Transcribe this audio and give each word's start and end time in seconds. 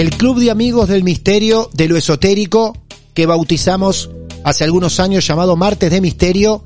El 0.00 0.10
club 0.10 0.38
de 0.38 0.52
amigos 0.52 0.88
del 0.88 1.02
misterio 1.02 1.70
de 1.74 1.88
lo 1.88 1.96
esotérico 1.96 2.76
que 3.14 3.26
bautizamos 3.26 4.10
hace 4.44 4.62
algunos 4.62 5.00
años 5.00 5.26
llamado 5.26 5.56
Martes 5.56 5.90
de 5.90 6.00
Misterio, 6.00 6.64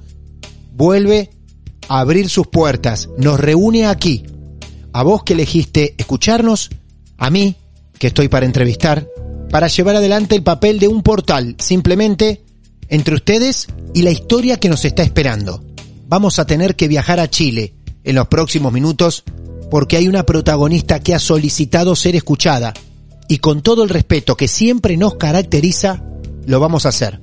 vuelve 0.75 1.31
a 1.89 2.01
abrir 2.01 2.29
sus 2.29 2.49
puertas, 2.49 3.09
nos 3.17 3.41
reúne 3.41 3.87
aquí, 3.87 4.27
a 4.93 5.03
vos 5.03 5.23
que 5.23 5.33
elegiste 5.33 5.95
escucharnos, 5.97 6.69
a 7.17 7.31
mí 7.31 7.57
que 7.99 8.09
estoy 8.09 8.29
para 8.29 8.45
entrevistar, 8.45 9.09
para 9.49 9.69
llevar 9.69 9.97
adelante 9.97 10.35
el 10.35 10.43
papel 10.43 10.79
de 10.79 10.89
un 10.89 11.03
portal, 11.03 11.57
simplemente 11.59 12.45
entre 12.89 13.15
ustedes 13.15 13.67
y 13.95 14.03
la 14.03 14.11
historia 14.11 14.61
que 14.61 14.69
nos 14.69 14.85
está 14.85 15.05
esperando. 15.05 15.65
Vamos 16.07 16.39
a 16.39 16.45
tener 16.45 16.77
que 16.77 16.87
viajar 16.87 17.19
a 17.19 17.31
Chile 17.31 17.77
en 18.05 18.15
los 18.15 18.29
próximos 18.29 18.75
minutos 18.75 19.25
porque 19.71 19.97
hay 19.97 20.07
una 20.07 20.27
protagonista 20.27 21.01
que 21.01 21.15
ha 21.15 21.19
solicitado 21.19 21.97
ser 21.97 22.15
escuchada 22.15 22.75
y 23.33 23.39
con 23.39 23.63
todo 23.63 23.83
el 23.83 23.89
respeto 23.89 24.37
que 24.37 24.47
siempre 24.47 24.99
nos 24.99 25.15
caracteriza, 25.15 26.03
lo 26.45 26.61
vamos 26.61 26.85
a 26.85 26.91
hacer. 26.91 27.19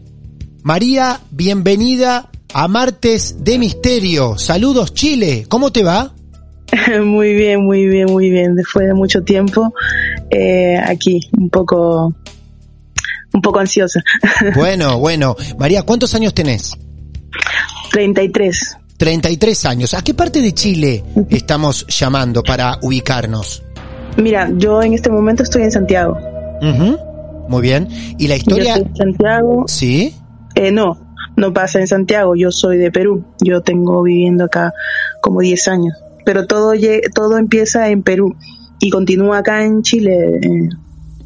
María, 0.64 1.20
bienvenida 1.30 2.32
a 2.52 2.68
Martes 2.68 3.44
de 3.44 3.60
Misterio. 3.60 4.36
Saludos 4.36 4.96
Chile, 4.96 5.46
¿cómo 5.48 5.72
te 5.72 5.84
va? 5.84 6.12
Muy 7.06 7.36
bien, 7.36 7.64
muy 7.64 7.86
bien, 7.86 8.08
muy 8.08 8.32
bien. 8.32 8.56
Después 8.56 8.88
de 8.88 8.96
mucho 8.96 9.22
tiempo, 9.22 9.72
eh, 10.32 10.80
aquí, 10.84 11.20
un 11.38 11.52
poco, 11.52 12.12
un 13.32 13.42
poco 13.44 13.60
ansiosa. 13.60 14.02
Bueno, 14.56 14.98
bueno. 14.98 15.36
María, 15.60 15.84
¿cuántos 15.84 16.16
años 16.16 16.34
tenés? 16.34 16.76
33. 17.92 18.78
33 18.98 19.66
años. 19.66 19.94
¿A 19.94 20.04
qué 20.04 20.16
parte 20.16 20.42
de 20.42 20.54
Chile 20.56 21.04
estamos 21.30 21.86
llamando 21.88 22.42
para 22.42 22.80
ubicarnos? 22.82 23.62
Mira, 24.18 24.50
yo 24.58 24.82
en 24.82 24.94
este 24.94 25.10
momento 25.10 25.44
estoy 25.44 25.64
en 25.64 25.72
Santiago. 25.72 26.18
Muy 27.48 27.62
bien. 27.62 27.88
¿Y 28.18 28.28
la 28.28 28.36
historia? 28.36 28.76
Yo 28.76 28.84
estoy 28.84 28.92
en 28.92 28.96
Santiago. 28.96 29.64
Sí. 29.68 30.16
Eh, 30.56 30.72
no, 30.72 31.00
no 31.36 31.54
pasa 31.54 31.80
en 31.80 31.88
Santiago. 31.88 32.36
Yo 32.36 32.52
soy 32.52 32.78
de 32.78 32.92
Perú. 32.92 33.24
Yo 33.44 33.62
tengo 33.62 34.04
viviendo 34.04 34.46
acá 34.46 34.74
como 35.22 35.42
10 35.42 35.68
años. 35.70 35.98
Pero 36.26 36.46
todo, 36.46 36.74
todo 37.16 37.38
empieza 37.38 37.90
en 37.90 38.04
Perú 38.04 38.36
y 38.80 38.90
continúa 38.90 39.40
acá 39.40 39.64
en 39.64 39.82
Chile. 39.82 40.40
Eh, 40.42 40.70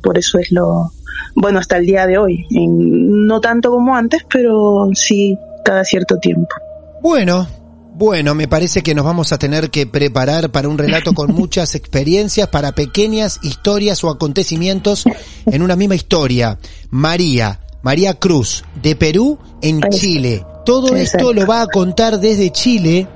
por 0.02 0.18
eso 0.18 0.40
es 0.40 0.52
lo. 0.52 0.92
Bueno, 1.36 1.60
hasta 1.60 1.78
el 1.78 1.86
día 1.86 2.06
de 2.06 2.18
hoy. 2.18 2.46
no 2.52 3.42
tanto 3.42 3.72
como 3.72 3.96
antes, 3.96 4.26
pero 4.32 4.90
sí 4.94 5.38
cada 5.66 5.84
cierto 5.84 6.20
tiempo. 6.20 6.56
Bueno, 7.02 7.48
bueno, 7.96 8.34
me 8.34 8.48
parece 8.48 8.82
que 8.82 8.96
nos 8.96 9.06
vamos 9.06 9.32
a 9.32 9.38
tener 9.38 9.70
que 9.70 9.86
preparar 9.86 10.52
para 10.52 10.68
un 10.68 10.78
relato 10.78 11.14
con 11.14 11.32
muchas 11.36 11.76
experiencias, 11.76 12.48
para 12.48 12.72
pequeñas 12.72 13.40
historias 13.44 14.04
o 14.04 14.10
acontecimientos 14.10 15.06
en 15.46 15.62
una 15.62 15.76
misma 15.76 15.96
historia. 15.96 16.58
María, 16.90 17.60
María 17.84 18.16
Cruz, 18.16 18.64
de 18.82 18.96
Perú 18.96 19.38
en 19.62 19.82
Chile. 19.92 20.44
Todo 20.66 20.96
esto 20.96 21.34
lo 21.34 21.46
va 21.46 21.62
a 21.62 21.68
contar 21.68 22.20
desde 22.20 22.50
Chile, 22.50 23.08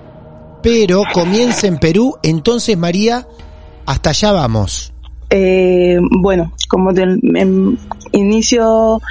pero 0.61 1.03
comienza 1.13 1.65
en 1.65 1.77
Perú. 1.77 2.15
Entonces, 2.21 2.77
María, 2.77 3.27
hasta 3.85 4.11
allá 4.11 4.31
vamos. 4.33 4.93
Eh, 5.29 5.97
bueno, 6.21 6.53
como 6.69 6.93
del 6.93 7.19
inicio, 8.11 9.01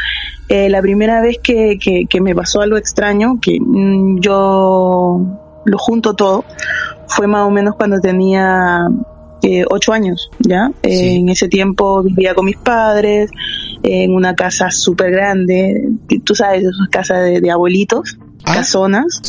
eh, 0.49 0.69
la 0.71 0.81
primera 0.81 1.21
vez 1.21 1.39
que, 1.43 1.79
que, 1.79 2.21
me 2.21 2.35
pasó 2.35 2.61
algo 2.61 2.77
extraño, 2.77 3.39
que 3.41 3.59
mm, 3.61 4.21
yo 4.21 5.46
lo 5.67 5.79
junto 5.79 6.15
todo, 6.15 6.45
fue 7.09 7.27
más 7.27 7.47
o 7.47 7.51
menos 7.51 7.75
cuando 7.77 8.01
tenía 8.01 8.89
eh, 9.43 9.65
ocho 9.69 9.93
años, 9.93 10.31
¿ya? 10.41 10.71
en 10.83 11.29
ese 11.29 11.49
tiempo 11.49 12.03
vivía 12.03 12.35
con 12.35 12.47
mis 12.47 12.57
padres, 12.57 13.31
en 13.83 14.15
una 14.15 14.35
casa 14.35 14.71
súper 14.71 15.11
grande, 15.11 15.91
tú 16.25 16.35
sabes, 16.35 16.63
esas 16.63 16.89
casas 16.91 17.41
de, 17.41 17.51
abuelitos, 17.51 18.19
ah, 18.45 18.55
casonas, 18.55 19.21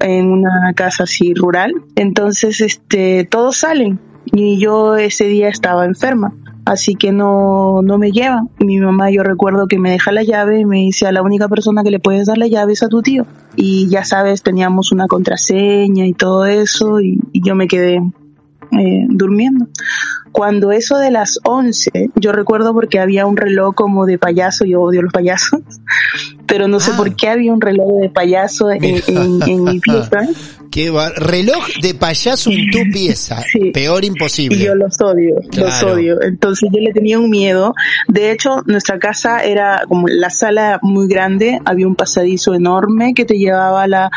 en, 0.00 0.26
una 0.28 0.72
casa 0.74 1.04
así 1.04 1.34
rural. 1.34 1.72
Entonces, 1.96 2.60
este, 2.60 3.24
todos 3.24 3.56
salen 3.56 3.98
y 4.26 4.60
yo 4.60 4.96
ese 4.96 5.24
día 5.24 5.48
estaba 5.48 5.86
enferma 5.86 6.34
así 6.64 6.94
que 6.94 7.12
no, 7.12 7.82
no 7.82 7.98
me 7.98 8.12
llevan. 8.12 8.48
Mi 8.58 8.78
mamá 8.78 9.10
yo 9.10 9.22
recuerdo 9.22 9.66
que 9.66 9.78
me 9.78 9.90
deja 9.90 10.12
la 10.12 10.22
llave 10.22 10.60
y 10.60 10.64
me 10.64 10.78
dice 10.78 11.06
a 11.06 11.12
la 11.12 11.22
única 11.22 11.48
persona 11.48 11.82
que 11.82 11.90
le 11.90 12.00
puedes 12.00 12.26
dar 12.26 12.38
la 12.38 12.46
llave 12.46 12.72
es 12.72 12.82
a 12.82 12.88
tu 12.88 13.02
tío. 13.02 13.26
Y 13.56 13.88
ya 13.88 14.04
sabes, 14.04 14.42
teníamos 14.42 14.92
una 14.92 15.06
contraseña 15.06 16.06
y 16.06 16.14
todo 16.14 16.46
eso 16.46 17.00
y, 17.00 17.20
yo 17.32 17.54
me 17.54 17.68
quedé 17.68 18.00
eh, 18.78 19.06
durmiendo. 19.08 19.68
Cuando 20.32 20.70
eso 20.70 20.98
de 20.98 21.10
las 21.10 21.38
11, 21.44 22.10
yo 22.14 22.32
recuerdo 22.32 22.72
porque 22.72 23.00
había 23.00 23.26
un 23.26 23.36
reloj 23.36 23.74
como 23.74 24.06
de 24.06 24.18
payaso, 24.18 24.64
yo 24.64 24.80
odio 24.80 25.02
los 25.02 25.12
payasos, 25.12 25.60
pero 26.46 26.68
no 26.68 26.80
sé 26.80 26.92
ah. 26.94 26.96
por 26.96 27.14
qué 27.16 27.28
había 27.28 27.52
un 27.52 27.60
reloj 27.60 28.00
de 28.00 28.10
payaso 28.10 28.70
en, 28.70 28.84
en 28.84 29.64
mi 29.64 29.80
pieza. 29.80 30.20
Qué 30.70 30.92
reloj 31.16 31.66
de 31.82 31.94
payaso 31.94 32.50
en 32.50 32.70
tu 32.70 32.78
pieza. 32.92 33.42
Peor 33.74 34.04
imposible. 34.04 34.56
Y 34.56 34.66
yo 34.66 34.74
los 34.76 35.00
odio, 35.00 35.36
los 35.56 35.82
odio. 35.82 36.22
Entonces 36.22 36.68
yo 36.72 36.80
le 36.80 36.92
tenía 36.92 37.18
un 37.18 37.28
miedo. 37.28 37.74
De 38.06 38.30
hecho, 38.30 38.62
nuestra 38.66 39.00
casa 39.00 39.42
era 39.42 39.82
como 39.88 40.06
la 40.06 40.30
sala 40.30 40.78
muy 40.82 41.08
grande, 41.08 41.58
había 41.64 41.88
un 41.88 41.96
pasadizo 41.96 42.54
enorme 42.54 43.14
que 43.14 43.24
te 43.24 43.36
llevaba 43.36 43.82
a 43.82 43.88
la, 43.88 44.10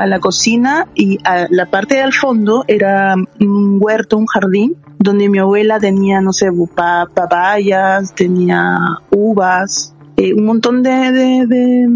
a 0.00 0.06
la 0.06 0.18
cocina 0.18 0.86
y 0.94 1.18
a 1.24 1.46
la 1.50 1.66
parte 1.66 1.96
de 1.96 2.00
al 2.00 2.14
fondo 2.14 2.64
era 2.66 3.14
un 3.38 3.78
huerto, 3.78 4.16
un 4.16 4.26
jardín, 4.26 4.76
donde 4.98 5.28
mi 5.28 5.38
abuela 5.38 5.78
tenía, 5.78 6.22
no 6.22 6.32
sé, 6.32 6.46
papayas, 6.74 8.14
tenía 8.14 8.78
uvas, 9.10 9.94
eh, 10.16 10.32
un 10.32 10.46
montón 10.46 10.82
de, 10.82 11.12
de 11.12 11.88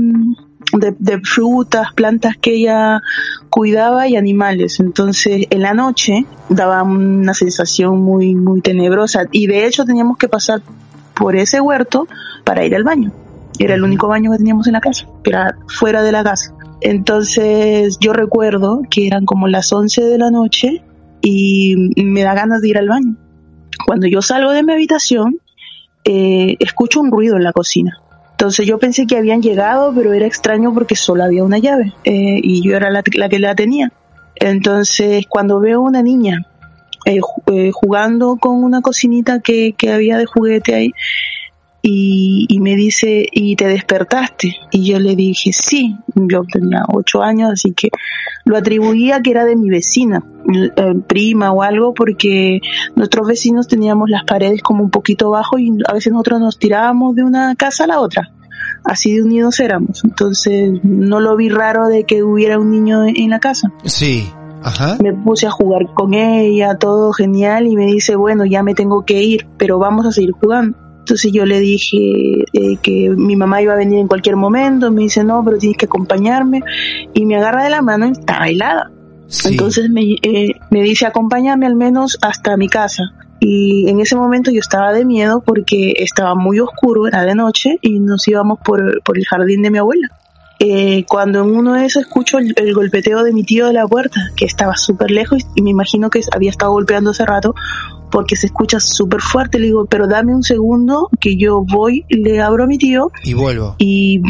de, 0.73 1.21
frutas, 1.21 1.95
plantas 1.95 2.37
que 2.37 2.55
ella 2.55 3.01
cuidaba 3.49 4.07
y 4.09 4.17
animales. 4.17 4.81
Entonces, 4.81 5.47
en 5.49 5.63
la 5.63 5.73
noche 5.73 6.27
daba 6.49 6.83
una 6.83 7.33
sensación 7.33 8.01
muy, 8.03 8.35
muy 8.35 8.61
tenebrosa. 8.61 9.27
Y 9.31 9.47
de 9.47 9.67
hecho 9.67 9.85
teníamos 9.85 10.19
que 10.19 10.29
pasar 10.29 10.61
por 11.15 11.37
ese 11.37 11.61
huerto 11.61 12.07
para 12.45 12.65
ir 12.65 12.75
al 12.75 12.85
baño. 12.85 13.13
Era 13.59 13.75
el 13.75 13.85
único 13.85 14.09
baño 14.09 14.33
que 14.33 14.39
teníamos 14.39 14.67
en 14.67 14.73
la 14.73 14.81
casa, 14.81 15.07
que 15.23 15.31
era 15.31 15.57
fuera 15.69 16.03
de 16.03 16.13
la 16.13 16.25
casa. 16.25 16.53
Entonces, 16.85 17.97
yo 17.99 18.13
recuerdo 18.13 18.83
que 18.91 19.07
eran 19.07 19.25
como 19.25 19.49
las 19.49 19.73
11 19.73 20.03
de 20.05 20.19
la 20.19 20.31
noche 20.31 20.83
y 21.23 21.75
me 21.97 22.23
da 22.23 22.35
ganas 22.35 22.61
de 22.61 22.69
ir 22.69 22.77
al 22.77 22.89
baño. 22.89 23.17
Cuando 23.87 24.07
yo 24.07 24.21
salgo 24.21 24.53
de 24.53 24.63
mi 24.63 24.75
habitación, 24.75 25.39
eh, 26.05 26.57
escucho 26.61 27.01
un 27.01 27.11
ruido 27.11 27.37
en 27.37 27.45
la 27.45 27.55
cocina 27.55 28.03
Entonces 28.33 28.67
yo 28.67 28.79
pensé 28.79 29.07
que 29.07 29.17
habían 29.17 29.41
llegado, 29.41 29.95
pero 29.95 30.13
era 30.13 30.27
extraño 30.27 30.75
porque 30.75 30.95
solo 30.95 31.25
había 31.25 31.43
una 31.43 31.57
llave 31.57 31.95
eh, 32.05 32.41
y 32.43 32.61
yo 32.63 32.77
era 32.77 32.91
la, 32.91 33.03
que 33.03 33.39
la 33.39 33.55
tenía. 33.55 33.91
Entonces 34.35 35.25
cuando 35.27 35.61
veo 35.61 35.81
una 35.81 36.03
niña 36.03 36.47
eh, 37.07 37.21
jugando 37.73 38.37
con 38.37 38.63
una 38.63 38.83
cocinita 38.83 39.41
que, 39.41 39.73
que 39.73 39.91
había 39.91 40.19
de 40.19 40.27
juguete 40.27 40.75
ahí, 40.75 40.93
y, 41.87 42.47
y, 42.49 42.61
me 42.61 42.77
dice, 42.77 43.27
¿y 43.31 43.57
te 43.57 43.69
despertaste? 43.69 44.57
Y 44.71 44.91
yo 44.91 44.99
le 44.99 45.15
dije, 45.15 45.53
sí, 45.53 45.99
yo 46.15 46.45
tenía 46.51 46.83
ocho 46.91 47.23
años, 47.23 47.53
así 47.53 47.73
que 47.73 47.91
lo 48.47 48.57
atribuía 48.57 49.21
que 49.21 49.31
era 49.31 49.45
de 49.45 49.55
mi 49.55 49.69
vecina, 49.69 50.25
eh, 50.55 50.95
prima 51.07 51.53
o 51.53 51.63
algo, 51.63 51.93
porque 51.93 52.63
nuestros 52.97 53.29
vecinos 53.29 53.69
teníamos 53.69 54.09
las 54.09 54.25
paredes 54.25 54.63
como 54.63 54.83
un 54.83 54.89
poquito 54.89 55.29
bajo 55.29 55.59
y 55.59 55.73
a 55.87 55.93
veces 55.93 56.11
nosotros 56.11 56.41
nos 56.41 56.59
tirábamos 56.59 57.17
de 57.17 57.23
una 57.23 57.55
casa 57.55 57.85
a 57.85 57.89
la 57.89 58.01
otra. 58.01 58.31
Así 58.83 59.13
de 59.13 59.23
unidos 59.23 59.61
éramos. 59.61 60.05
Entonces 60.05 60.81
no 60.83 61.21
lo 61.21 61.37
vi 61.37 61.51
raro 61.51 61.89
de 61.89 62.05
que 62.05 62.23
hubiera 62.23 62.59
un 62.59 62.71
niño 62.71 63.05
en 63.05 63.29
la 63.29 63.41
casa. 63.41 63.71
Sí. 63.85 64.27
Ajá. 64.63 64.97
Me 65.03 65.13
puse 65.13 65.47
a 65.47 65.51
jugar 65.51 65.93
con 65.93 66.15
ella, 66.15 66.79
todo 66.79 67.13
genial, 67.13 67.67
y 67.67 67.77
me 67.77 67.85
dice, 67.85 68.17
bueno, 68.17 68.47
ya 68.47 68.63
me 68.63 68.73
tengo 68.73 69.05
que 69.05 69.23
ir, 69.23 69.47
pero 69.59 69.79
vamos 69.79 70.07
a 70.07 70.13
seguir 70.13 70.33
jugando. 70.33 70.79
Entonces 71.05 71.33
yo 71.33 71.45
le 71.45 71.61
dije 71.61 71.99
eh, 72.55 72.79
que 72.81 73.11
mi 73.11 73.37
mamá 73.37 73.61
iba 73.61 73.75
a 73.75 73.77
venir 73.77 73.99
en 73.99 74.09
cualquier 74.09 74.37
momento, 74.37 74.91
me 74.91 75.03
dice, 75.03 75.23
no, 75.23 75.45
pero 75.45 75.59
tienes 75.59 75.77
que 75.77 75.85
acompañarme, 75.85 76.63
y 77.13 77.27
me 77.27 77.37
agarra 77.37 77.63
de 77.63 77.69
la 77.69 77.83
mano 77.83 78.07
y 78.07 78.13
estaba 78.13 78.49
helada. 78.49 78.91
Sí. 79.27 79.49
Entonces 79.51 79.91
me, 79.91 80.17
eh, 80.23 80.55
me 80.71 80.83
dice, 80.83 81.05
acompáñame 81.05 81.67
al 81.67 81.77
menos 81.77 82.17
hasta 82.23 82.57
mi 82.57 82.69
casa. 82.69 83.03
Y 83.39 83.87
en 83.91 84.01
ese 84.01 84.17
momento 84.17 84.51
yo 84.51 84.61
estaba 84.61 84.95
de 84.95 85.05
miedo 85.05 85.43
porque 85.45 85.93
estaba 85.99 86.35
muy 86.35 86.59
oscuro, 86.59 87.07
era 87.07 87.23
de 87.25 87.35
noche, 87.35 87.77
y 87.83 87.99
nos 87.99 88.27
íbamos 88.27 88.61
por, 88.65 89.03
por 89.03 89.19
el 89.19 89.27
jardín 89.27 89.61
de 89.61 89.71
mi 89.71 89.77
abuela. 89.77 90.09
Eh, 90.61 91.05
cuando 91.09 91.43
en 91.43 91.51
uno 91.51 91.75
de 91.75 91.85
esos 91.85 92.05
escucho 92.05 92.39
el, 92.39 92.55
el, 92.57 92.75
golpeteo 92.75 93.25
de 93.25 93.33
mi 93.33 93.43
tío 93.43 93.67
de 93.67 93.73
la 93.73 93.87
puerta, 93.87 94.31
que 94.37 94.45
estaba 94.45 94.77
súper 94.77 95.11
lejos 95.11 95.43
y 95.55 95.63
me 95.63 95.71
imagino 95.71 96.11
que 96.11 96.21
había 96.33 96.51
estado 96.51 96.73
golpeando 96.73 97.11
hace 97.11 97.27
rato 97.27 97.55
porque 98.15 98.37
se 98.37 98.47
escucha 98.47 98.79
súper 98.79 99.21
fuerte. 99.21 99.59
Le 99.59 99.67
digo, 99.67 99.87
pero 99.87 100.07
dame 100.07 100.33
un 100.33 100.45
segundo 100.45 101.09
que 101.19 101.37
yo 101.37 101.65
voy, 101.67 102.05
le 102.09 102.41
abro 102.41 102.63
a 102.63 102.67
mi 102.69 102.79
tío 102.79 103.11
y 103.25 103.35
vuelvo. 103.35 103.75
Y, 103.79 104.23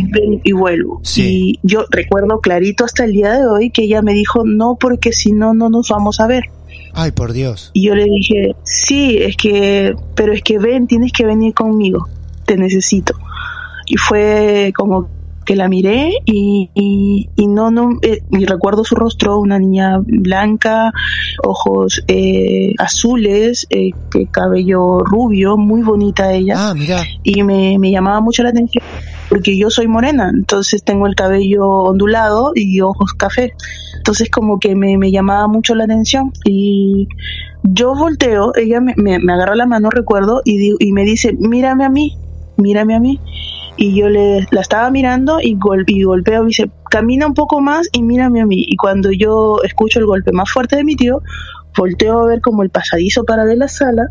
y 0.42 0.52
vuelvo. 0.52 1.00
Sí. 1.02 1.22
Y 1.22 1.60
yo 1.62 1.84
recuerdo 1.90 2.40
clarito 2.40 2.86
hasta 2.86 3.04
el 3.04 3.12
día 3.12 3.34
de 3.34 3.46
hoy 3.46 3.68
que 3.68 3.82
ella 3.82 4.00
me 4.00 4.14
dijo, 4.14 4.42
no, 4.46 4.78
porque 4.80 5.12
si 5.12 5.32
no, 5.32 5.52
no 5.52 5.68
nos 5.68 5.90
vamos 5.90 6.18
a 6.20 6.26
ver. 6.26 6.44
Ay, 6.94 7.10
por 7.10 7.34
Dios. 7.34 7.72
Y 7.74 7.86
yo 7.86 7.94
le 7.94 8.04
dije, 8.04 8.56
sí, 8.62 9.18
es 9.18 9.36
que, 9.36 9.94
pero 10.14 10.32
es 10.32 10.42
que 10.42 10.58
ven, 10.58 10.86
tienes 10.86 11.12
que 11.12 11.26
venir 11.26 11.52
conmigo, 11.52 12.08
te 12.46 12.56
necesito. 12.56 13.14
Y 13.86 13.98
fue 13.98 14.72
como 14.74 15.10
que 15.44 15.56
la 15.56 15.68
miré 15.68 16.12
y, 16.24 16.70
y, 16.74 17.30
y 17.36 17.46
no, 17.46 17.70
no, 17.70 17.98
eh, 18.02 18.20
y 18.30 18.44
recuerdo 18.44 18.84
su 18.84 18.94
rostro, 18.94 19.38
una 19.38 19.58
niña 19.58 19.98
blanca, 20.04 20.92
ojos 21.42 22.02
eh, 22.08 22.72
azules, 22.78 23.66
eh, 23.70 23.90
cabello 24.30 25.00
rubio, 25.00 25.56
muy 25.56 25.82
bonita 25.82 26.32
ella. 26.32 26.54
Ah, 26.56 26.74
mira. 26.74 27.02
Y 27.22 27.42
me, 27.42 27.78
me 27.78 27.90
llamaba 27.90 28.20
mucho 28.20 28.42
la 28.42 28.50
atención 28.50 28.82
porque 29.28 29.56
yo 29.56 29.70
soy 29.70 29.88
morena, 29.88 30.30
entonces 30.32 30.84
tengo 30.84 31.06
el 31.06 31.14
cabello 31.14 31.66
ondulado 31.66 32.52
y 32.54 32.80
ojos 32.80 33.14
café. 33.14 33.52
Entonces 33.96 34.30
como 34.30 34.58
que 34.58 34.76
me, 34.76 34.98
me 34.98 35.10
llamaba 35.10 35.48
mucho 35.48 35.74
la 35.74 35.84
atención 35.84 36.30
y 36.44 37.08
yo 37.62 37.94
volteo, 37.94 38.52
ella 38.54 38.80
me, 38.80 38.94
me, 38.96 39.18
me 39.18 39.32
agarra 39.32 39.56
la 39.56 39.66
mano, 39.66 39.88
recuerdo, 39.90 40.42
y, 40.44 40.72
y 40.78 40.92
me 40.92 41.04
dice, 41.04 41.34
mírame 41.38 41.84
a 41.84 41.88
mí, 41.88 42.12
mírame 42.56 42.94
a 42.94 43.00
mí 43.00 43.18
y 43.76 43.96
yo 43.98 44.08
le 44.08 44.46
la 44.50 44.60
estaba 44.60 44.90
mirando 44.90 45.38
y, 45.40 45.54
gol, 45.54 45.84
y 45.86 46.04
golpeo, 46.04 46.42
me 46.42 46.48
dice, 46.48 46.70
camina 46.90 47.26
un 47.26 47.34
poco 47.34 47.60
más 47.60 47.88
y 47.92 48.02
mírame 48.02 48.40
a 48.40 48.46
mí. 48.46 48.64
Y 48.66 48.76
cuando 48.76 49.10
yo 49.10 49.58
escucho 49.64 49.98
el 49.98 50.06
golpe 50.06 50.32
más 50.32 50.50
fuerte 50.50 50.76
de 50.76 50.84
mi 50.84 50.96
tío, 50.96 51.22
volteo 51.76 52.20
a 52.20 52.26
ver 52.26 52.40
como 52.40 52.62
el 52.62 52.70
pasadizo 52.70 53.24
para 53.24 53.44
ver 53.44 53.58
la 53.58 53.68
sala 53.68 54.08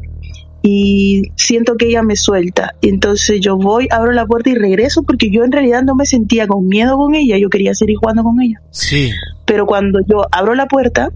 y 0.62 1.24
siento 1.36 1.76
que 1.76 1.88
ella 1.88 2.04
me 2.04 2.16
suelta. 2.16 2.76
Y 2.82 2.90
entonces 2.90 3.40
yo 3.42 3.58
voy, 3.58 3.88
abro 3.92 4.12
la 4.12 4.26
puerta 4.26 4.50
y 4.50 4.56
regreso 4.56 5.04
porque 5.04 5.30
yo 5.30 5.44
en 5.44 5.52
realidad 5.52 5.84
no 5.84 5.96
me 5.96 6.06
sentía 6.06 6.48
con 6.48 6.68
miedo 6.68 6.98
con 6.98 7.16
ella, 7.16 7.38
yo 7.38 7.50
quería 7.50 7.74
seguir 7.74 7.98
jugando 7.98 8.24
con 8.24 8.42
ella. 8.42 8.62
Sí. 8.72 9.12
Pero 9.46 9.66
cuando 9.66 10.00
yo 10.08 10.26
abro 10.32 10.56
la 10.56 10.68
puerta, 10.68 11.10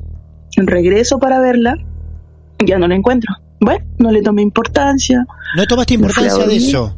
regreso 0.57 1.19
para 1.19 1.39
verla, 1.39 1.75
ya 2.65 2.77
no 2.77 2.87
la 2.87 2.95
encuentro. 2.95 3.33
Bueno, 3.59 3.85
no 3.97 4.11
le 4.11 4.21
tomé 4.21 4.41
importancia. 4.41 5.25
¿No 5.55 5.65
tomaste 5.65 5.93
importancia 5.95 6.45
de 6.45 6.55
eso? 6.55 6.97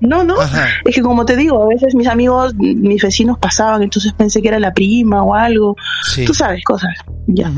No, 0.00 0.22
no, 0.22 0.40
Ajá. 0.40 0.66
es 0.84 0.94
que 0.94 1.02
como 1.02 1.24
te 1.24 1.36
digo, 1.36 1.62
a 1.62 1.66
veces 1.66 1.94
mis 1.94 2.06
amigos, 2.06 2.54
mis 2.54 3.02
vecinos 3.02 3.38
pasaban, 3.38 3.82
entonces 3.82 4.12
pensé 4.12 4.40
que 4.40 4.48
era 4.48 4.60
la 4.60 4.72
prima 4.72 5.22
o 5.24 5.34
algo, 5.34 5.76
sí. 6.04 6.24
tú 6.24 6.34
sabes, 6.34 6.62
cosas, 6.64 6.94
ya. 7.26 7.50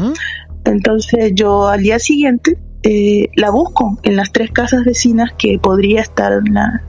Entonces 0.65 1.33
yo 1.35 1.69
al 1.69 1.83
día 1.83 1.99
siguiente 1.99 2.59
eh, 2.83 3.29
la 3.37 3.51
busco 3.51 3.99
en 4.03 4.17
las 4.17 4.33
tres 4.33 4.51
casas 4.53 4.85
vecinas 4.85 5.33
que 5.37 5.59
podría 5.59 6.01
estar, 6.01 6.41
la, 6.51 6.83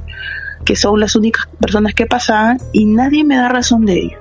que 0.64 0.78
son 0.78 1.00
las 1.00 1.16
únicas 1.16 1.48
personas 1.60 1.94
que 1.94 2.06
pasaban 2.06 2.58
y 2.72 2.86
nadie 2.86 3.26
me 3.26 3.36
da 3.36 3.50
razón 3.50 3.86
de 3.86 4.00
ello. 4.00 4.18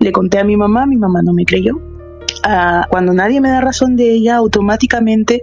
Le 0.00 0.12
conté 0.12 0.38
a 0.38 0.44
mi 0.44 0.56
mamá, 0.56 0.86
mi 0.86 0.96
mamá 0.96 1.22
no 1.22 1.32
me 1.32 1.46
creyó. 1.46 1.76
Uh, 1.76 2.86
cuando 2.90 3.12
nadie 3.14 3.40
me 3.40 3.48
da 3.48 3.60
razón 3.60 3.96
de 3.96 4.12
ella, 4.12 4.36
automáticamente 4.36 5.42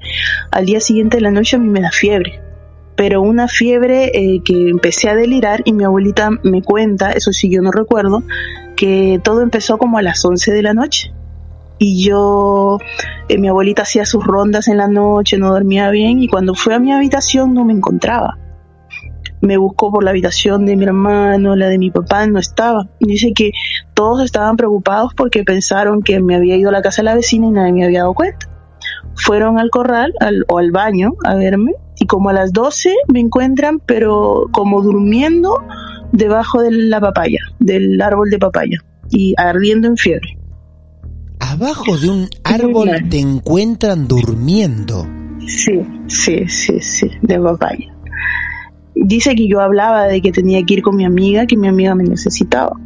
al 0.51 0.65
día 0.65 0.79
siguiente 0.79 1.17
de 1.17 1.21
la 1.21 1.31
noche 1.31 1.55
a 1.55 1.59
mí 1.59 1.67
me 1.67 1.81
da 1.81 1.91
fiebre 1.91 2.39
pero 2.95 3.21
una 3.21 3.47
fiebre 3.47 4.11
eh, 4.13 4.41
que 4.43 4.69
empecé 4.69 5.09
a 5.09 5.15
delirar 5.15 5.61
y 5.65 5.73
mi 5.73 5.83
abuelita 5.83 6.29
me 6.43 6.61
cuenta, 6.61 7.11
eso 7.11 7.31
sí 7.31 7.49
yo 7.49 7.61
no 7.61 7.71
recuerdo, 7.71 8.23
que 8.75 9.19
todo 9.23 9.41
empezó 9.41 9.77
como 9.77 9.97
a 9.97 10.01
las 10.01 10.23
11 10.23 10.51
de 10.51 10.61
la 10.61 10.73
noche. 10.73 11.13
Y 11.79 12.05
yo, 12.05 12.77
eh, 13.27 13.37
mi 13.37 13.47
abuelita 13.47 13.81
hacía 13.81 14.05
sus 14.05 14.23
rondas 14.23 14.67
en 14.67 14.77
la 14.77 14.87
noche, 14.87 15.37
no 15.37 15.51
dormía 15.51 15.89
bien 15.89 16.21
y 16.21 16.27
cuando 16.27 16.53
fue 16.53 16.75
a 16.75 16.79
mi 16.79 16.91
habitación 16.91 17.53
no 17.53 17.65
me 17.65 17.73
encontraba. 17.73 18.37
Me 19.41 19.57
buscó 19.57 19.91
por 19.91 20.03
la 20.05 20.11
habitación 20.11 20.65
de 20.65 20.77
mi 20.77 20.85
hermano, 20.85 21.57
la 21.57 21.67
de 21.67 21.77
mi 21.77 21.91
papá, 21.91 22.25
no 22.27 22.39
estaba. 22.39 22.87
Dice 23.01 23.33
que 23.33 23.51
todos 23.93 24.23
estaban 24.23 24.55
preocupados 24.55 25.13
porque 25.15 25.43
pensaron 25.43 26.01
que 26.01 26.21
me 26.21 26.35
había 26.35 26.55
ido 26.55 26.69
a 26.69 26.71
la 26.71 26.81
casa 26.81 27.01
de 27.01 27.07
la 27.07 27.15
vecina 27.15 27.47
y 27.47 27.51
nadie 27.51 27.73
me 27.73 27.83
había 27.83 28.01
dado 28.01 28.13
cuenta. 28.13 28.47
Fueron 29.15 29.59
al 29.59 29.69
corral 29.69 30.13
al, 30.21 30.45
o 30.47 30.59
al 30.59 30.71
baño 30.71 31.13
a 31.25 31.35
verme 31.35 31.73
y 32.03 32.05
como 32.05 32.29
a 32.29 32.33
las 32.33 32.51
12 32.51 32.93
me 33.07 33.21
encuentran, 33.21 33.79
pero 33.79 34.49
como 34.51 34.81
durmiendo 34.81 35.63
debajo 36.11 36.61
de 36.61 36.69
la 36.71 36.99
papaya, 36.99 37.39
del 37.59 38.01
árbol 38.01 38.29
de 38.29 38.39
papaya, 38.39 38.77
y 39.09 39.33
ardiendo 39.37 39.87
en 39.87 39.95
fiebre. 39.95 40.37
Abajo 41.39 41.97
de 41.97 42.09
un 42.09 42.29
árbol 42.43 42.89
te 43.09 43.19
encuentran 43.19 44.05
durmiendo. 44.09 45.07
Sí, 45.47 45.79
sí, 46.07 46.45
sí, 46.49 46.81
sí, 46.81 47.09
de 47.21 47.39
papaya. 47.39 47.95
Dice 48.95 49.33
que 49.33 49.47
yo 49.47 49.61
hablaba 49.61 50.03
de 50.07 50.21
que 50.21 50.33
tenía 50.33 50.61
que 50.63 50.73
ir 50.73 50.81
con 50.81 50.97
mi 50.97 51.05
amiga, 51.05 51.45
que 51.45 51.55
mi 51.55 51.69
amiga 51.69 51.95
me 51.95 52.03
necesitaba. 52.03 52.77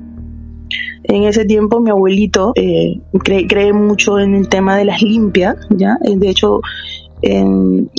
En 1.04 1.24
ese 1.24 1.44
tiempo 1.46 1.80
mi 1.80 1.90
abuelito 1.90 2.52
eh, 2.56 3.00
cree, 3.24 3.48
cree 3.48 3.74
mucho 3.74 4.20
en 4.20 4.36
el 4.36 4.48
tema 4.48 4.78
de 4.78 4.86
las 4.86 5.02
limpias, 5.02 5.56
¿ya? 5.72 5.98
De 6.02 6.30
hecho, 6.30 6.62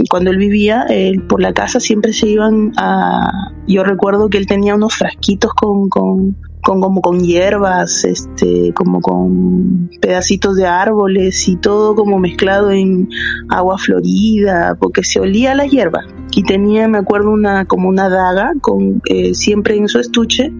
cuando 0.08 0.30
él 0.30 0.36
vivía 0.36 0.86
él, 0.88 1.22
por 1.22 1.42
la 1.42 1.52
casa 1.52 1.80
siempre 1.80 2.12
se 2.12 2.28
iban 2.28 2.72
a 2.76 3.52
yo 3.66 3.82
recuerdo 3.82 4.28
que 4.28 4.38
él 4.38 4.46
tenía 4.46 4.74
unos 4.74 4.94
frasquitos 4.94 5.52
con, 5.54 5.88
con, 5.88 6.36
con 6.62 6.80
como 6.80 7.00
con 7.00 7.20
hierbas 7.20 8.04
este 8.04 8.72
como 8.74 9.00
con 9.00 9.90
pedacitos 10.00 10.54
de 10.56 10.66
árboles 10.66 11.48
y 11.48 11.56
todo 11.56 11.96
como 11.96 12.18
mezclado 12.18 12.70
en 12.70 13.08
agua 13.48 13.76
florida 13.78 14.76
porque 14.80 15.02
se 15.02 15.20
olía 15.20 15.54
la 15.54 15.66
hierba. 15.66 16.04
Y 16.30 16.44
tenía 16.44 16.86
me 16.86 16.98
acuerdo 16.98 17.30
una 17.30 17.64
como 17.64 17.88
una 17.88 18.08
daga 18.08 18.52
con 18.60 19.02
eh, 19.06 19.34
siempre 19.34 19.76
en 19.76 19.88
su 19.88 19.98
estuche 19.98 20.52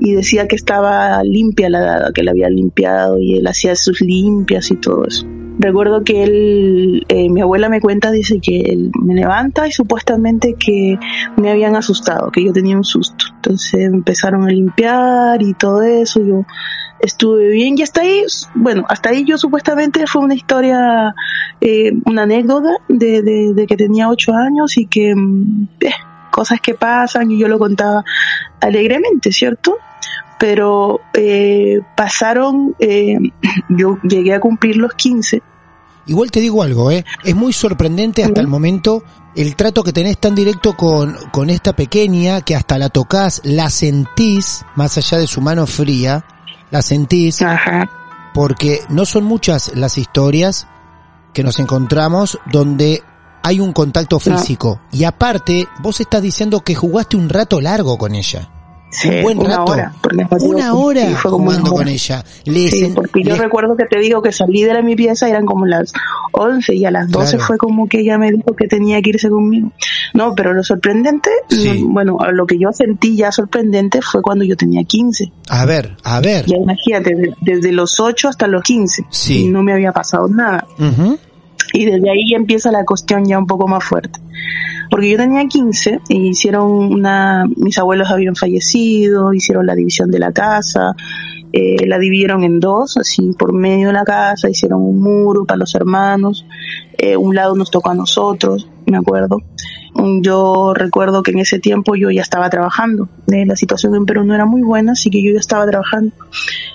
y 0.00 0.12
decía 0.12 0.46
que 0.46 0.54
estaba 0.54 1.22
limpia 1.24 1.68
la 1.68 1.80
daga 1.80 2.12
que 2.12 2.22
la 2.22 2.30
había 2.30 2.48
limpiado 2.48 3.18
y 3.18 3.38
él 3.38 3.46
hacía 3.48 3.74
sus 3.74 4.00
limpias 4.00 4.70
y 4.70 4.76
todo 4.76 5.04
eso 5.06 5.26
Recuerdo 5.58 6.02
que 6.02 6.24
él, 6.24 7.06
eh, 7.08 7.30
mi 7.30 7.40
abuela 7.40 7.68
me 7.68 7.80
cuenta, 7.80 8.10
dice 8.10 8.40
que 8.40 8.60
él 8.60 8.90
me 9.00 9.14
levanta 9.14 9.68
y 9.68 9.72
supuestamente 9.72 10.54
que 10.54 10.98
me 11.36 11.50
habían 11.50 11.76
asustado, 11.76 12.30
que 12.30 12.44
yo 12.44 12.52
tenía 12.52 12.76
un 12.76 12.84
susto. 12.84 13.26
Entonces 13.36 13.80
empezaron 13.82 14.44
a 14.44 14.48
limpiar 14.48 15.42
y 15.42 15.54
todo 15.54 15.82
eso, 15.82 16.20
yo 16.20 16.44
estuve 17.00 17.50
bien 17.50 17.76
y 17.78 17.82
hasta 17.82 18.00
ahí, 18.00 18.24
bueno, 18.54 18.84
hasta 18.88 19.10
ahí 19.10 19.24
yo 19.24 19.38
supuestamente 19.38 20.06
fue 20.06 20.22
una 20.22 20.34
historia, 20.34 21.14
eh, 21.60 21.92
una 22.06 22.22
anécdota 22.22 22.76
de, 22.88 23.22
de, 23.22 23.52
de, 23.54 23.66
que 23.66 23.76
tenía 23.76 24.08
ocho 24.08 24.32
años 24.32 24.76
y 24.76 24.86
que 24.86 25.10
eh, 25.10 25.90
cosas 26.30 26.60
que 26.60 26.74
pasan 26.74 27.30
y 27.30 27.38
yo 27.38 27.46
lo 27.46 27.58
contaba 27.58 28.04
alegremente, 28.60 29.30
¿cierto? 29.32 29.76
Pero 30.38 31.00
eh, 31.14 31.80
pasaron, 31.96 32.74
eh, 32.78 33.16
yo 33.68 33.98
llegué 34.02 34.34
a 34.34 34.40
cumplir 34.40 34.76
los 34.76 34.92
15 34.94 35.42
Igual 36.06 36.30
te 36.30 36.40
digo 36.40 36.62
algo, 36.62 36.90
¿eh? 36.90 37.04
Es 37.24 37.34
muy 37.34 37.52
sorprendente 37.54 38.24
hasta 38.24 38.40
el 38.42 38.46
momento 38.46 39.02
el 39.34 39.56
trato 39.56 39.82
que 39.82 39.92
tenés 39.92 40.18
tan 40.18 40.34
directo 40.34 40.76
con, 40.76 41.16
con 41.32 41.48
esta 41.48 41.72
pequeña 41.74 42.42
que 42.42 42.54
hasta 42.54 42.76
la 42.78 42.90
tocas, 42.90 43.40
la 43.42 43.70
sentís, 43.70 44.64
más 44.76 44.98
allá 44.98 45.16
de 45.18 45.26
su 45.26 45.40
mano 45.40 45.66
fría, 45.66 46.24
la 46.70 46.82
sentís, 46.82 47.40
Ajá. 47.40 47.88
porque 48.34 48.80
no 48.90 49.06
son 49.06 49.24
muchas 49.24 49.74
las 49.74 49.96
historias 49.96 50.68
que 51.32 51.42
nos 51.42 51.58
encontramos 51.58 52.38
donde 52.52 53.02
hay 53.42 53.60
un 53.60 53.72
contacto 53.72 54.16
No. 54.16 54.20
físico. 54.38 54.80
Y 54.92 55.04
aparte, 55.04 55.66
vos 55.80 56.00
estás 56.00 56.20
diciendo 56.22 56.60
que 56.60 56.74
jugaste 56.74 57.16
un 57.16 57.28
rato 57.30 57.60
largo 57.62 57.96
con 57.96 58.14
ella. 58.14 58.50
Sí, 58.94 59.08
un 59.08 59.22
buen 59.22 59.38
una 59.40 59.56
rato. 59.58 59.72
hora. 59.72 59.92
porque 60.00 60.24
Una 60.46 60.62
sí, 60.70 60.70
hora 60.72 61.06
fue 61.16 61.30
como 61.30 61.44
una 61.44 61.52
jugando 61.58 61.74
hora. 61.74 61.84
con 61.84 61.88
ella. 61.92 62.24
Le 62.44 62.68
Sí, 62.70 62.92
porque 62.94 63.22
yo 63.24 63.36
recuerdo 63.36 63.76
que 63.76 63.84
te 63.86 63.98
digo 63.98 64.22
que 64.22 64.30
salí 64.32 64.62
de 64.62 64.72
la, 64.72 64.82
mi 64.82 64.94
pieza, 64.96 65.28
eran 65.28 65.44
como 65.46 65.66
las 65.66 65.92
11 66.32 66.74
y 66.74 66.84
a 66.84 66.90
las 66.90 67.10
12 67.10 67.32
Claro. 67.36 67.44
fue 67.46 67.58
como 67.58 67.88
que 67.88 68.00
ella 68.00 68.18
me 68.18 68.30
dijo 68.30 68.54
que 68.56 68.66
tenía 68.68 69.00
que 69.02 69.10
irse 69.10 69.28
conmigo. 69.28 69.72
No, 70.14 70.34
pero 70.34 70.52
lo 70.54 70.62
sorprendente, 70.62 71.30
Sí. 71.48 71.84
mm, 71.84 71.92
bueno, 71.92 72.18
lo 72.32 72.46
que 72.46 72.58
yo 72.58 72.70
sentí 72.72 73.16
ya 73.16 73.32
sorprendente 73.32 74.00
fue 74.02 74.22
cuando 74.22 74.44
yo 74.44 74.56
tenía 74.56 74.84
15. 74.84 75.32
A 75.48 75.66
ver, 75.66 75.96
a 76.04 76.20
ver. 76.20 76.46
Ya 76.46 76.56
imagínate, 76.56 77.14
de- 77.14 77.34
desde 77.40 77.72
los 77.72 77.98
8 78.00 78.28
hasta 78.28 78.46
los 78.46 78.62
15. 78.62 79.04
Sí. 79.10 79.44
Y 79.46 79.48
no 79.48 79.62
me 79.62 79.72
había 79.72 79.92
pasado 79.92 80.28
nada. 80.28 80.66
Ujú. 80.78 81.18
Y 81.74 81.86
desde 81.86 82.08
ahí 82.08 82.34
empieza 82.34 82.70
la 82.70 82.84
cuestión 82.84 83.24
ya 83.24 83.36
un 83.36 83.48
poco 83.48 83.66
más 83.66 83.84
fuerte. 83.84 84.20
Porque 84.90 85.10
yo 85.10 85.16
tenía 85.16 85.44
15 85.44 86.00
e 86.08 86.14
hicieron 86.14 86.70
una, 86.70 87.46
mis 87.56 87.76
abuelos 87.78 88.12
habían 88.12 88.36
fallecido, 88.36 89.34
hicieron 89.34 89.66
la 89.66 89.74
división 89.74 90.08
de 90.12 90.20
la 90.20 90.30
casa, 90.30 90.94
eh, 91.52 91.84
la 91.88 91.98
dividieron 91.98 92.44
en 92.44 92.60
dos, 92.60 92.96
así 92.96 93.32
por 93.36 93.52
medio 93.52 93.88
de 93.88 93.92
la 93.92 94.04
casa, 94.04 94.48
hicieron 94.48 94.82
un 94.82 95.00
muro 95.00 95.44
para 95.46 95.58
los 95.58 95.74
hermanos, 95.74 96.46
eh, 96.96 97.16
un 97.16 97.34
lado 97.34 97.56
nos 97.56 97.72
tocó 97.72 97.90
a 97.90 97.94
nosotros, 97.94 98.68
me 98.86 98.96
acuerdo. 98.96 99.38
Yo 100.20 100.74
recuerdo 100.74 101.22
que 101.22 101.30
en 101.30 101.38
ese 101.38 101.58
tiempo 101.60 101.94
yo 101.94 102.10
ya 102.10 102.20
estaba 102.22 102.50
trabajando, 102.50 103.08
eh, 103.32 103.46
la 103.46 103.54
situación 103.56 103.94
en 103.94 104.06
Perú 104.06 104.24
no 104.24 104.34
era 104.34 104.44
muy 104.44 104.62
buena, 104.62 104.92
así 104.92 105.08
que 105.08 105.22
yo 105.22 105.32
ya 105.32 105.38
estaba 105.38 105.66
trabajando. 105.66 106.12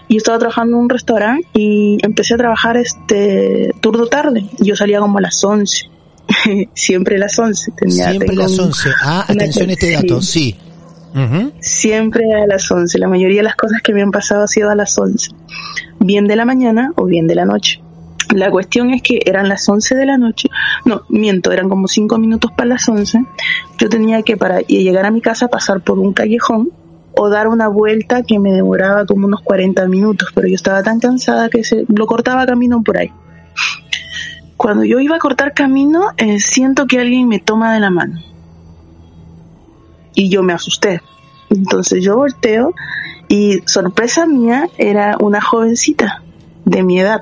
Y 0.07 0.13
yo 0.13 0.17
estaba 0.17 0.39
trabajando 0.39 0.77
en 0.77 0.83
un 0.83 0.89
restaurante 0.89 1.45
y 1.53 1.97
empecé 2.01 2.35
a 2.35 2.37
trabajar 2.37 2.77
este 2.77 3.71
turno 3.81 4.07
tarde. 4.07 4.45
Yo 4.59 4.75
salía 4.75 4.99
como 4.99 5.17
a 5.17 5.21
las 5.21 5.43
11. 5.43 5.89
Siempre 6.73 7.17
a 7.17 7.19
las 7.19 7.37
11. 7.37 7.71
Tenía, 7.77 8.09
Siempre 8.09 8.29
tengo 8.29 8.41
las 8.43 8.57
un- 8.57 8.65
11. 8.65 8.89
Ah, 9.03 9.25
atención 9.27 9.69
a 9.69 9.73
este 9.73 9.91
dato, 9.91 10.21
sí. 10.21 10.55
Siempre 11.59 12.23
a 12.41 12.47
las 12.47 12.69
11. 12.71 12.97
La 12.99 13.07
mayoría 13.07 13.37
de 13.37 13.43
las 13.43 13.55
cosas 13.55 13.81
que 13.83 13.93
me 13.93 14.01
han 14.01 14.11
pasado 14.11 14.43
ha 14.43 14.47
sido 14.47 14.69
a 14.69 14.75
las 14.75 14.97
11. 14.97 15.31
Bien 15.99 16.25
de 16.27 16.35
la 16.35 16.45
mañana 16.45 16.91
o 16.95 17.05
bien 17.05 17.27
de 17.27 17.35
la 17.35 17.45
noche. 17.45 17.81
La 18.29 18.51
cuestión 18.51 18.91
es 18.91 19.01
que 19.01 19.19
eran 19.25 19.49
las 19.49 19.67
11 19.67 19.95
de 19.95 20.05
la 20.05 20.17
noche. 20.17 20.49
No, 20.85 21.01
miento, 21.09 21.51
eran 21.51 21.67
como 21.67 21.87
5 21.87 22.17
minutos 22.17 22.51
para 22.51 22.69
las 22.69 22.87
11. 22.87 23.25
Yo 23.77 23.89
tenía 23.89 24.21
que 24.21 24.37
para 24.37 24.59
llegar 24.61 25.05
a 25.05 25.11
mi 25.11 25.21
casa 25.21 25.47
pasar 25.47 25.81
por 25.81 25.97
un 25.97 26.13
callejón 26.13 26.71
o 27.15 27.29
dar 27.29 27.47
una 27.47 27.67
vuelta 27.67 28.23
que 28.23 28.39
me 28.39 28.51
demoraba 28.51 29.05
como 29.05 29.25
unos 29.25 29.41
40 29.41 29.87
minutos, 29.87 30.29
pero 30.33 30.47
yo 30.47 30.55
estaba 30.55 30.83
tan 30.83 30.99
cansada 30.99 31.49
que 31.49 31.63
se 31.63 31.85
lo 31.87 32.05
cortaba 32.05 32.45
camino 32.45 32.83
por 32.83 32.97
ahí. 32.97 33.11
Cuando 34.57 34.83
yo 34.83 34.99
iba 34.99 35.15
a 35.15 35.19
cortar 35.19 35.53
camino, 35.53 36.11
eh, 36.17 36.39
siento 36.39 36.85
que 36.85 36.99
alguien 36.99 37.27
me 37.27 37.39
toma 37.39 37.73
de 37.73 37.79
la 37.79 37.89
mano. 37.89 38.19
Y 40.13 40.29
yo 40.29 40.43
me 40.43 40.53
asusté. 40.53 41.01
Entonces 41.49 42.03
yo 42.03 42.17
volteo 42.17 42.73
y 43.27 43.61
sorpresa 43.65 44.25
mía 44.25 44.67
era 44.77 45.17
una 45.19 45.41
jovencita 45.41 46.21
de 46.65 46.83
mi 46.83 46.99
edad. 46.99 47.21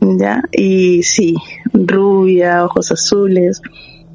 ¿Ya? 0.00 0.42
Y 0.52 1.02
sí, 1.02 1.34
rubia, 1.72 2.64
ojos 2.64 2.92
azules, 2.92 3.60